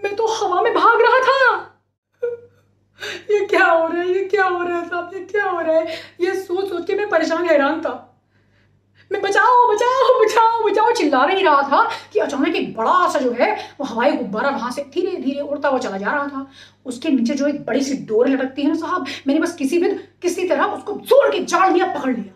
मैं 0.03 0.17
तो 0.17 0.27
हवा 0.27 0.63
में 0.63 0.75
भाग 0.75 1.01
रहा 1.01 1.19
था। 1.19 1.71
ये 3.31 3.47
क्या 3.47 3.67
हो 3.67 3.87
रहा 3.89 4.03
है, 4.03 4.09
ये 4.09 4.25
क्या 4.25 4.45
हो 4.45 4.63
रहा 4.63 4.79
है 4.79 4.89
साहब, 4.89 5.11
ये 5.15 5.21
क्या 5.21 5.51
हो 5.51 5.61
रहा 5.61 5.77
है? 5.77 5.87
ये 6.21 6.35
सोच 6.35 6.69
सोच 6.69 6.87
के 6.87 6.95
मैं 6.95 7.09
परेशान, 7.09 7.45
हैरान 7.45 7.81
था। 7.81 8.14
मैं 9.11 9.21
बचाओ 9.23 9.69
बचाओ 9.69 10.21
बचाओ 10.21 10.63
बचाओ। 10.65 10.93
चिल्ला 10.95 11.25
नहीं 11.27 11.45
रहा 11.45 11.63
था 11.63 11.83
कि 12.13 12.19
अचानक 12.21 12.57
एक 12.57 12.77
बड़ा 12.77 13.09
सा 13.09 13.19
जो 13.19 13.31
है, 13.33 13.53
वो 13.81 13.87
हवाई 13.87 14.13
गुब्बारा 14.13 14.51
वहाँ 14.51 14.71
से 14.71 14.83
धीरे 14.95 15.17
धीरे 15.19 15.41
उड़ता 15.41 15.69
हुआ 15.69 15.79
चला 15.79 15.99
जा 15.99 16.11
रहा 16.11 16.27
था। 16.29 16.47
उसके 16.87 17.09
नीचे 17.11 17.35
जो 17.35 17.47
एक 17.47 17.65
बड़ी 17.67 17.83
सी 17.83 17.97
डोर 18.07 18.29
लटकती 18.29 18.63
है 18.63 18.69
ना 18.69 18.75
साहब, 18.77 19.07
मैंने 19.27 19.41
बस 19.41 19.55
किसी 19.57 19.79
भी 19.79 19.91
किसी 20.23 20.49
तरह 20.49 20.65
उसको 20.67 20.95
ज़ोर 21.01 21.31
के 21.31 21.45
जाल 21.45 21.73
लिया, 21.73 21.87
पकड़ 21.89 22.13
लिया। 22.13 22.33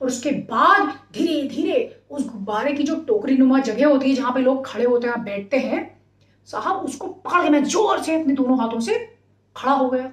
और 0.00 0.08
उसके 0.08 0.30
बाद 0.30 0.92
धीरे 1.14 1.42
धीरे 1.48 2.04
उस 2.10 2.26
गुब्बारे 2.26 2.72
की 2.72 2.82
जो 2.82 2.94
टोकरी 3.08 3.36
नुमा 3.36 3.58
जगह 3.60 3.88
होती 3.88 4.08
है 4.08 4.14
जहाँ 4.14 4.32
पे 4.32 4.40
लोग 4.40 4.64
खड़े 4.66 4.84
होते 4.84 5.08
हैं, 5.08 5.22
बैठते 5.24 5.58
हैं, 5.58 6.00
साहब 6.48 6.84
उसको 6.84 7.06
पकड़ 7.06 7.42
के 7.42 7.50
मैं 7.50 7.62
ज़ोर 7.64 8.02
से 8.02 8.20
अपने 8.20 8.34
दोनों 8.34 8.58
हाथों 8.60 8.80
से 8.80 8.98
खड़ा 9.56 9.72
हो 9.72 9.88
गया। 9.90 10.10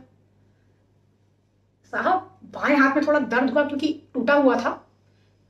साहब, 1.94 2.30
बाएँ 2.46 2.76
हाथ 2.78 2.96
में 2.96 3.06
थोड़ा 3.08 3.20
दर्द 3.20 3.50
हुआ 3.50 3.64
क्योंकि 3.64 3.88
टूटा 4.14 4.34
हुआ 4.36 4.56
था। 4.56 4.72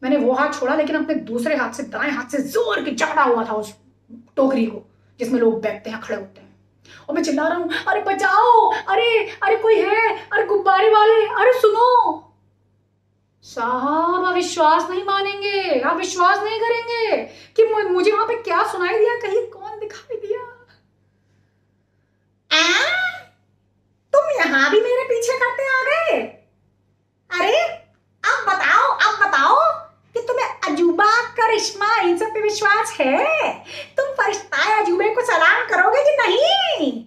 मैंने 0.04 0.18
वो 0.18 0.34
हाथ 0.34 0.60
छोड़ा, 0.60 0.76
लेकिन 0.76 0.96
अपने 0.96 1.16
दूसरे 1.16 1.56
हाथ 1.56 1.74
से, 1.74 1.84
दाएँ 1.84 2.12
हाथ 2.12 2.30
से 2.30 2.38
ज़ोर 2.38 2.84
के 2.84 2.92
जकड़ा 2.92 3.24
हुआ 3.24 3.46
था 3.46 3.54
उस 3.54 3.74
टोकरी 4.36 4.66
को, 4.66 4.86
जिसमें 5.20 5.40
लोग 5.40 5.62
बैठते 5.62 5.90
हैं, 5.90 6.02
खड़े 6.02 6.16
होते 6.16 6.42
हैं। 6.42 6.48
और 7.10 7.16
मैं 7.16 7.24
चिल्ला 7.24 7.48
रहा 7.48 7.58
हूँ, 7.58 7.70
अरे 7.88 8.02
बचाओ! 8.02 8.72
अरे 8.72 9.38
अरे 9.44 9.56
कोई 9.56 9.76
है? 9.76 10.28
अरे 10.32 10.46
गुब्बारे 10.46 10.90
वाले! 10.90 11.26
अरे 11.26 11.54
सुनो! 11.60 12.26
साहब, 13.44 14.26
आप 14.26 14.34
विश्वास 14.34 14.90
नहीं 14.90 15.04
मानेंगे, 15.04 15.80
आप 15.80 15.98
विश्वास 15.98 16.44
नहीं 16.44 16.60
करेंगे 16.60 17.18
कि 17.56 17.66
मुझे 17.66 18.12
वहाँ 18.12 18.26
पे 18.28 18.36
क्या 18.36 18.64
सुनाई 18.72 18.98
दिया, 19.00 19.16
कहीं 19.16 19.46
कौन 19.48 19.80
दिखाई 19.80 20.18
दिया? 20.18 20.42
आ? 22.52 22.88
तुम 24.14 24.30
यहाँ 24.40 24.70
भी 24.72 24.82
मेरे 24.82 25.04
पीछे 25.04 25.38
करते 25.38 25.68
आ 25.70 25.82
गए? 25.84 26.22
अरे, 27.32 27.62
अब 28.24 28.46
बताओ 28.48 28.88
अब 28.92 29.20
बताओ 29.26 29.56
तुम्हें 30.30 30.50
अजूबा 30.68 31.12
करिश्मा 31.32 31.96
इन 32.02 32.18
सब 32.18 32.26
पे 32.26 32.42
विश्वास 32.42 32.92
है? 33.00 33.54
तुम 33.98 34.06
फरिश्ता 34.06 34.82
अजूबे 34.82 35.10
को 35.16 35.22
सलाम 35.22 35.66
करोगे 35.68 36.04
कि 36.04 36.18
नहीं? 36.22 37.06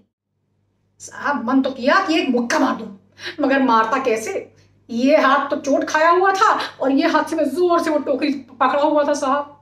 साहब, 1.01 1.45
मन 1.45 1.63
तो 1.63 1.71
किया 1.71 2.05
कि 2.07 2.19
एक 2.21 2.29
मुक्का 2.29 2.59
मार 2.59 2.75
दूँ। 2.77 2.99
मगर 3.41 3.63
मारता 3.63 4.03
कैसे? 4.05 4.53
ये 4.91 5.17
हाथ 5.17 5.49
तो 5.51 5.57
चोट 5.57 5.85
खाया 5.85 6.11
हुआ 6.11 6.33
था 6.33 6.53
और 6.81 6.93
ये 6.93 7.09
हाथ 7.09 7.25
से 7.25 7.37
मैं 7.37 7.45
ज़ोर 7.45 7.83
से 7.83 7.91
वो 7.91 7.99
टोकरी 7.99 8.33
पकड़ा 8.61 8.83
हुआ 8.83 9.05
था, 9.05 9.15
साहब। 9.15 9.59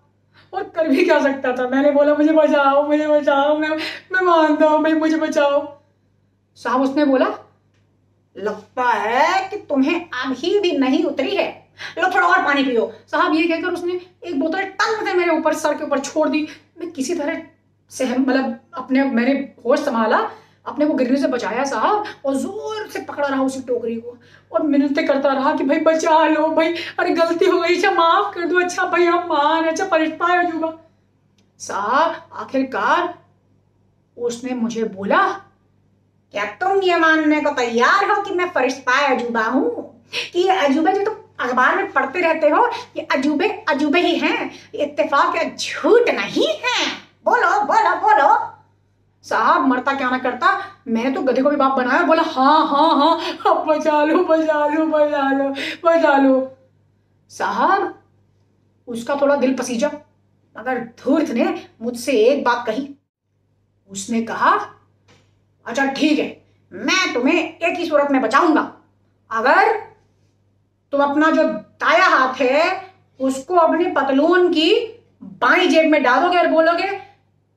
और 0.53 0.62
कर 0.62 0.88
भी 0.88 1.05
क्या 1.05 1.20
सकता 1.23 1.53
था? 1.57 1.68
मैंने 1.68 1.90
बोला, 1.90 2.14
मुझे 2.14 2.33
बचाओ 2.33 2.87
मुझे 2.88 3.07
बचाओ, 3.09 3.57
मैं 3.59 3.68
मैं 4.12 4.20
मानता 4.20 4.66
हूँ 4.66 4.81
मुझे 4.81 5.16
बचाओ। 5.16 5.61
साहब, 6.57 6.83
उसने 6.83 7.05
बोला 7.05 7.27
लगता 8.37 8.83
है 8.83 9.49
कि 9.49 9.57
तुम्हें 9.57 10.11
अभी 10.25 10.59
भी 10.61 10.73
नहीं 10.79 11.05
उतरी 11.05 11.37
है। 11.37 11.70
लो, 11.99 12.14
थोड़ा 12.14 12.27
और 12.27 12.45
पानी 12.45 12.64
पियो। 12.64 12.93
साहब, 13.11 13.35
ये 13.35 13.43
कहकर 13.49 13.69
उसने 13.69 14.01
एक 14.25 14.40
बोतल 14.40 14.62
टंग 14.62 15.07
से 15.07 15.14
मेरे 15.14 15.38
ऊपर, 15.38 15.55
सर 15.55 15.75
के 15.75 15.85
ऊपर 15.85 15.99
छोड़ 15.99 16.29
दी। 16.29 16.49
मैं 16.81 16.90
किसी 16.90 17.14
तरह 17.14 17.43
से 17.90 18.05
मतलब 18.07 18.61
अपने, 18.75 19.05
मैंने 19.05 19.33
होश 19.64 19.81
संभाला, 19.81 20.31
अपने 20.66 20.87
को 20.87 20.95
गिरने 20.95 21.16
से 21.16 21.27
बचाया 21.27 21.64
साहब, 21.64 22.05
और 22.25 22.35
ज़ोर 22.35 22.88
से 22.88 23.01
पकड़ा 23.01 23.29
रहा 23.29 23.43
उसी 23.43 23.61
टोकरी 23.61 23.97
को। 23.97 24.19
और 24.53 24.62
मिन्नतें 24.62 25.07
करता 25.07 25.33
रहा 25.33 25.57
कि, 25.57 25.64
भाई, 25.64 25.79
बचा 25.79 26.27
लो, 26.27 26.49
भाई। 26.49 26.75
अरे, 26.99 27.11
गलती 27.11 27.45
हो 27.45 27.61
गई 27.61 27.77
अच्छा 27.77 27.90
माफ़ 27.90 28.35
कर 28.35 28.47
दो 28.47 28.61
अच्छा 28.61 28.85
भाई, 28.85 29.07
आप 29.07 29.27
मान 29.29 29.64
अच्छा 29.64 29.85
फरिश्ता 29.85 30.27
है 30.27 30.47
अजूबा 30.47 30.73
साहब, 31.59 32.29
आखिरकार 32.33 33.19
उसने 34.16 34.55
मुझे 34.55 34.85
बोला, 34.85 35.29
क्या 36.33 36.45
तुम 36.45 36.83
ये 36.83 36.97
मानने 36.97 37.40
को 37.40 37.51
तैयार 37.51 38.11
हो 38.11 38.23
कि 38.23 38.35
मैं 38.35 38.51
फरिश्ता 38.51 39.07
अजूबा 39.07 39.45
हूँ? 39.45 40.03
कि 40.33 40.40
ये 40.40 40.51
अजूबे 40.51 40.93
जो 40.93 41.05
तुम 41.05 41.14
अखबार 41.40 41.76
में 41.76 41.90
पढ़ते 41.92 42.20
रहते 42.20 42.48
हो, 42.48 42.66
ये 42.96 43.03
अजूबे 43.12 43.48
अजूबे 43.68 44.00
ही 44.00 44.14
हैं। 44.18 44.50
इत्तेफाक 44.74 45.37
या 45.37 45.44
झूठ 45.50 46.11
नहीं 46.11 46.46
है। 46.64 46.87
बोलो 47.24 47.61
बोलो 47.64 47.94
बोलो। 48.00 48.29
साहब, 49.24 49.66
मरता 49.66 49.94
क्या 49.94 50.11
ना 50.11 50.18
करता? 50.18 50.59
मैंने 50.88 51.11
तो 51.11 51.22
गधे 51.22 51.42
को 51.42 51.50
भी 51.50 51.57
बाप 51.57 51.76
बनाया, 51.76 52.03
बोला 52.03 52.22
हाँ 52.24 52.66
हाँ 52.66 52.94
हाँ 52.96 53.20
अब 53.46 53.64
बचा 53.66 54.03
लो 54.05 54.22
बचा 54.24 54.66
लो 54.66 54.87
बचा 54.87 55.31
लो 55.31 55.48
बचा 55.85 56.16
लो। 56.16 56.57
साहब, 57.31 57.94
उसका 58.88 59.16
थोड़ा 59.20 59.37
दिल 59.37 59.55
पसीजा। 59.57 59.90
मगर 60.57 60.79
धूर्त 61.00 61.31
ने 61.31 61.44
मुझसे 61.83 62.12
एक 62.12 62.42
बात 62.44 62.64
कही। 62.66 62.88
उसने 63.90 64.22
कहा 64.22 64.50
अच्छा 65.66 65.87
ठीक 65.87 66.18
है, 66.18 66.26
मैं 66.72 67.12
तुम्हें 67.14 67.35
एक 67.35 67.79
ही 67.79 67.87
सूरत 67.87 68.11
में 68.11 68.20
बचाऊँगा। 68.22 68.61
अगर 69.31 69.79
तुम 70.92 71.03
अपना 71.03 71.31
जो 71.31 71.42
दाया 71.44 72.07
हाथ 72.07 72.40
है, 72.40 72.90
उसको 73.20 73.57
अपने 73.57 73.85
पतलून 73.92 74.53
की 74.53 74.72
बाई 75.22 75.66
जेब 75.68 75.90
में 75.90 76.03
डालोगे 76.03 76.38
और 76.38 76.46
बोलोगे, 76.46 76.90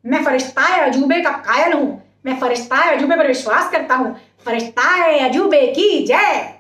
मैं 0.06 0.24
फरिश्ता 0.26 0.68
अजूबे 0.86 1.22
का 1.22 1.32
कायल 1.32 1.74
हूँ, 1.74 2.02
मैं 2.26 2.40
फरिश्ता 2.40 2.78
अजूबे 2.92 3.16
पर 3.16 3.28
विश्वास 3.28 3.72
करता 3.72 3.96
हूँ 3.96 4.16
फरिश्ता 4.46 4.84
अजूबे 5.26 5.66
की 5.68 6.06
जय। 6.06 6.54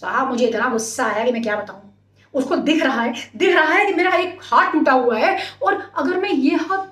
साहब, 0.00 0.28
मुझे 0.28 0.46
इतना 0.46 0.68
गुस्सा 0.68 1.04
आया 1.04 1.24
कि 1.24 1.32
मैं 1.32 1.42
क्या 1.42 1.56
बताऊँ? 1.56 1.82
उसको 2.34 2.56
दिख 2.56 2.82
रहा 2.82 3.02
है, 3.02 3.12
दिख 3.36 3.54
रहा 3.56 3.72
है 3.72 3.86
कि 3.86 3.92
मेरा 3.94 4.14
एक 4.14 4.40
हाथ 4.42 4.72
टूटा 4.72 4.92
हुआ 4.92 5.18
है 5.18 5.36
और 5.62 5.74
अगर 5.96 6.18
मैं 6.20 6.30
ये 6.30 6.54
हाथ 6.56 6.84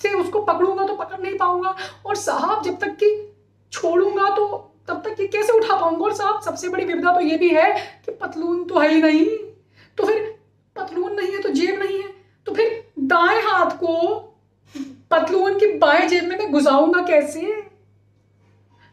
से 0.00 0.12
उसको 0.14 0.42
पकड़ूँगा 0.42 0.86
तो 0.86 0.96
पकड़ 0.96 1.20
नहीं 1.20 1.36
पाऊँगा 1.38 1.74
और 2.06 2.16
साहब, 2.16 2.62
जब 2.62 2.78
तक 2.78 2.96
कि 2.96 3.34
छोड़ूँगा 3.72 4.28
तो 4.36 4.71
तब 4.88 5.02
तक 5.04 5.20
ये 5.20 5.26
कैसे 5.26 5.52
उठा 5.52 5.76
पाऊँगा? 5.76 6.04
और 6.04 6.12
साहब, 6.12 6.40
सबसे 6.42 6.68
बड़ी 6.68 6.84
विविधा 6.84 7.14
तो 7.14 7.20
ये 7.20 7.36
भी 7.36 7.48
है 7.50 7.70
कि 8.06 8.12
पतलून 8.12 8.64
तो 8.64 8.78
है 8.78 8.88
ही 8.88 9.00
नहीं। 9.02 9.26
तो 9.98 10.06
फिर 10.06 10.22
पतलून 10.76 11.12
नहीं 11.14 11.32
है 11.32 11.38
तो 11.38 11.48
जेब 11.48 11.82
नहीं 11.82 12.00
है। 12.02 12.08
तो 12.46 12.54
फिर 12.54 12.84
दाएँ 12.98 13.42
हाथ 13.42 13.70
को 13.76 13.96
पतलून 15.10 15.58
की 15.58 15.66
बाएँ 15.78 16.08
जेब 16.08 16.24
में 16.24 16.36
मैं 16.38 16.50
घुसाऊँगा 16.52 17.02
कैसे? 17.02 17.40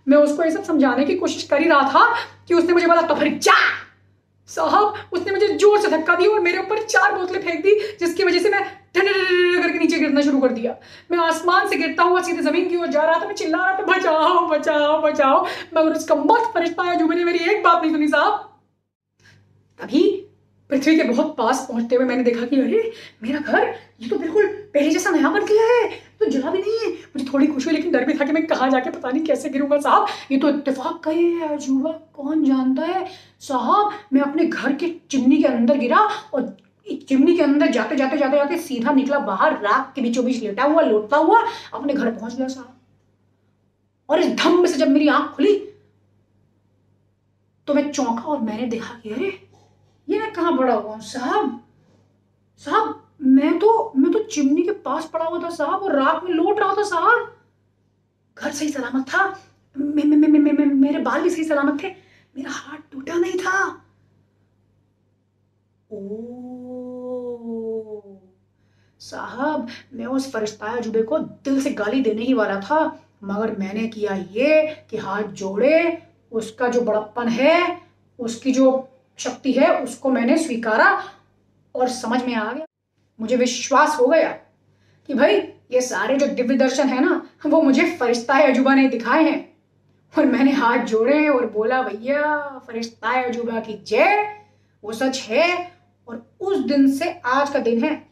मैं 0.07 0.17
उसको 0.17 0.43
ये 0.43 0.51
सब 0.51 0.63
समझाने 0.63 1.05
की 1.05 1.15
कोशिश 1.15 1.43
कर 1.43 1.61
ही 1.61 1.69
रहा 1.69 1.89
था 1.91 2.15
कि 2.47 2.53
उसने 2.53 2.73
मुझे 2.73 2.87
बोला 2.87 3.01
तो 3.01 3.15
फिर 3.15 3.37
जा। 3.37 3.53
साहब, 4.49 4.93
उसने 5.13 5.31
मुझे 5.31 5.47
ज़ोर 5.47 5.79
से 5.81 5.87
धक्का 5.87 6.15
दिया 6.15 6.31
और 6.31 6.39
मेरे 6.39 6.57
ऊपर 6.57 6.81
चार 6.83 7.15
बोतलें 7.15 7.41
फेंक 7.41 7.61
दी, 7.63 7.79
जिसकी 7.99 8.23
वजह 8.23 8.39
से 8.39 8.49
मैं 8.49 8.63
नीचे 9.79 9.99
गिरना 9.99 10.21
शुरू 10.21 10.39
कर 10.39 10.47
दिया। 10.47 10.75
मैं 11.11 11.17
आसमान 11.17 11.67
से 11.67 11.75
गिरता 11.75 12.03
हुआ 12.03 12.21
सीधे 12.21 12.41
ज़मीन 12.41 12.69
की 12.69 12.75
ओर 12.75 12.87
जा 12.87 13.03
रहा 13.03 13.21
था, 13.21 13.27
मैं 13.27 13.35
चिल्ला 13.35 13.57
रहा 13.57 13.79
था, 13.79 13.83
बचाओ 13.83 14.47
बचाओ 14.47 15.01
बचाओ। 15.01 15.45
मगर 15.77 15.93
उसका 15.93 16.15
मत 16.15 16.51
फरिश्ता 16.53 16.83
है 16.83 16.95
जो 16.95 17.07
मैंने 17.07 17.23
मेरी 17.23 17.39
एक 17.39 17.63
बात 17.63 17.81
नहीं 17.81 17.91
सुनी 17.91 18.07
साहब। 18.07 18.59
तभी 19.81 20.25
पृथ्वी 20.69 20.95
के 20.95 21.03
बहुत 21.03 21.35
पास 21.37 21.65
पहुँचते 21.69 21.95
हुए 21.95 22.05
मैंने 22.05 22.23
देखा 22.23 22.45
कि, 22.45 22.55
अरे, 22.55 22.91
मेरा 23.23 23.39
घर, 23.39 23.75
ये 24.01 24.09
तो 24.09 24.15
बिल्कुल 24.15 24.45
पहले 24.45 24.89
जैसा 24.89 25.09
नया 25.09 25.29
बन 25.29 25.45
गया 25.45 25.63
है। 25.63 25.89
तो 26.19 26.25
जला 26.25 26.51
भी 26.51 26.57
नहीं 26.59 26.79
है। 26.79 26.87
मुझे 26.91 27.25
थोड़ी 27.33 27.47
खुशी 27.47 27.69
हुई, 27.69 27.75
लेकिन 27.75 27.91
डर 27.91 28.05
भी 28.05 28.13
था 28.13 28.25
कि 28.25 28.31
मैं 28.31 28.47
कहाँ 28.47 28.69
जाके 28.69 28.89
पता 28.89 29.09
नहीं 29.09 29.23
कैसे 29.23 29.49
गिरूँगा 29.49 29.77
साहब। 29.77 30.07
ये 30.31 30.37
तो 30.37 30.49
इत्तेफाक 30.49 31.01
का 31.03 31.11
ही 31.11 31.33
है, 31.33 31.47
अजूबा। 31.47 31.91
कौन 31.91 32.45
जानता 32.45 32.81
है? 32.81 33.05
साहब, 33.39 33.91
मैं 34.13 34.21
अपने 34.21 34.45
घर 34.45 34.73
के 34.73 34.95
चिमनी 35.11 35.37
के 35.37 35.43
अंदर 35.43 35.77
गिरा 35.77 36.09
और 36.33 36.57
चिमनी 36.97 37.35
के 37.37 37.43
अंदर 37.43 37.71
जाते 37.71 37.95
जाते 37.95 38.17
जाते 38.17 38.37
जाते 38.37 38.57
सीधा 38.59 38.91
निकला 38.91 39.19
बाहर 39.19 39.59
राख 39.61 39.93
के 39.95 40.01
बीचों 40.01 40.25
बीच 40.25 40.41
लेटा 40.43 40.63
हुआ 40.63 40.81
लौटता 40.81 41.17
हुआ 41.17 41.41
अपने 41.73 41.93
घर 41.93 42.11
पहुँच 42.11 42.35
गया 42.35 42.47
साहब। 42.47 42.75
और 44.09 44.19
इस 44.19 44.35
धम्म 44.35 44.65
से 44.65 44.77
जब 44.77 44.87
मेरी 44.87 45.07
आँख 45.07 45.29
खुली 45.35 45.55
तो 47.67 47.73
मैं 47.73 47.91
चौंका 47.91 48.21
और 48.23 48.39
मैंने 48.41 48.67
देखा 48.67 48.93
कि 48.99 49.09
अरे 49.09 49.27
ये 50.07 50.19
मैं 50.19 50.31
कहाँ 50.33 50.57
पड़ा 50.57 50.73
हुआ 50.73 50.97
साहब? 50.99 51.59
साहब 52.61 53.03
मैं 53.21 53.57
तो 53.59 53.91
मैं 53.95 54.11
तो 54.11 54.23
चिमनी 54.23 54.63
के 54.63 54.71
पास 54.81 55.09
पड़ा 55.13 55.25
हुआ 55.25 55.39
था 55.43 55.49
साहब 55.49 55.83
और 55.83 55.95
रात 55.95 56.23
में 56.23 56.31
लौट 56.31 56.59
रहा 56.59 56.73
था 56.75 56.83
साहब। 56.83 57.35
घर 58.37 58.51
सही 58.51 58.69
सलामत 58.69 59.05
था 59.09 59.27
मे, 59.75 60.03
मे, 60.03 60.15
मे, 60.17 60.27
मे, 60.27 60.51
मे, 60.51 60.65
मेरे 60.65 60.99
बाल 60.99 61.21
भी 61.21 61.29
सही 61.29 61.43
सलामत 61.43 61.83
थे 61.83 61.87
मेरा 62.35 62.51
हाथ 62.51 62.77
टूटा 62.91 63.13
नहीं 63.15 63.39
था। 63.39 63.61
ओ 65.91 66.38
साहब, 68.99 69.67
मैं 69.93 70.05
उस 70.05 70.31
फरिश्ता 70.31 70.79
जुबे 70.79 71.03
को 71.03 71.19
दिल 71.19 71.61
से 71.61 71.71
गाली 71.71 72.01
देने 72.01 72.21
ही 72.21 72.33
वाला 72.33 72.59
था, 72.59 72.99
मगर 73.23 73.55
मैंने 73.57 73.87
किया 73.87 74.13
ये 74.13 74.85
कि 74.89 74.97
हाथ 74.97 75.23
जोड़े, 75.23 76.01
उसका 76.31 76.67
जो 76.67 76.81
बड़प्पन 76.81 77.27
है, 77.27 77.81
उसकी 78.19 78.51
जो 78.51 78.89
शक्ति 79.17 79.51
है, 79.51 79.83
उसको 79.83 80.09
मैंने 80.09 80.37
स्वीकारा 80.37 81.03
और 81.75 81.89
समझ 81.89 82.23
में 82.23 82.35
आ 82.35 82.53
गया। 82.53 82.65
मुझे 83.21 83.35
विश्वास 83.35 83.99
हो 83.99 84.07
गया 84.07 84.29
कि 85.07 85.13
भाई, 85.13 85.35
ये 85.71 85.81
सारे 85.81 86.15
जो 86.15 86.27
दिव्य 86.27 86.55
दर्शन 86.55 86.87
है 86.87 87.05
ना, 87.05 87.29
वो 87.45 87.61
मुझे 87.61 87.97
फरिश्ता 87.97 88.33
अजूबा 88.33 88.75
ने 88.75 88.87
दिखाए 88.87 89.23
हैं। 89.23 89.57
और 90.17 90.25
मैंने 90.25 90.51
हाथ 90.51 90.77
जोड़े 90.77 91.29
और 91.29 91.45
बोला, 91.45 91.81
भैया 91.81 92.59
फरिश्ता 92.67 93.09
अजूबा 93.09 93.59
की 93.59 93.73
जय, 93.87 94.39
वो 94.83 94.93
सच 94.93 95.21
है 95.21 95.71
और 96.07 96.35
उस 96.39 96.57
दिन 96.57 96.91
से 96.91 97.21
आज 97.25 97.49
का 97.49 97.59
दिन 97.59 97.83
है 97.83 98.08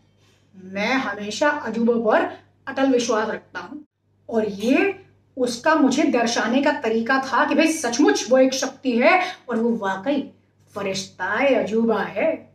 मैं 0.63 0.93
हमेशा 0.93 1.49
अजूबों 1.49 2.11
पर 2.11 2.21
अटल 2.67 2.91
विश्वास 2.91 3.29
रखता 3.29 3.59
हूँ। 3.59 3.85
और 4.29 4.45
ये 4.45 5.03
उसका 5.37 5.75
मुझे 5.75 6.03
दर्शाने 6.03 6.61
का 6.61 6.71
तरीका 6.71 7.19
था 7.19 7.45
कि 7.45 7.55
भाई 7.55 7.67
सचमुच 7.67 8.31
वो 8.31 8.37
एक 8.37 8.53
शक्ति 8.53 8.91
है 8.91 9.21
और 9.49 9.57
वो 9.57 9.75
वाकई 9.75 10.31
फरिश्ता 10.75 11.25
अजूबा 11.63 12.01
है। 12.01 12.46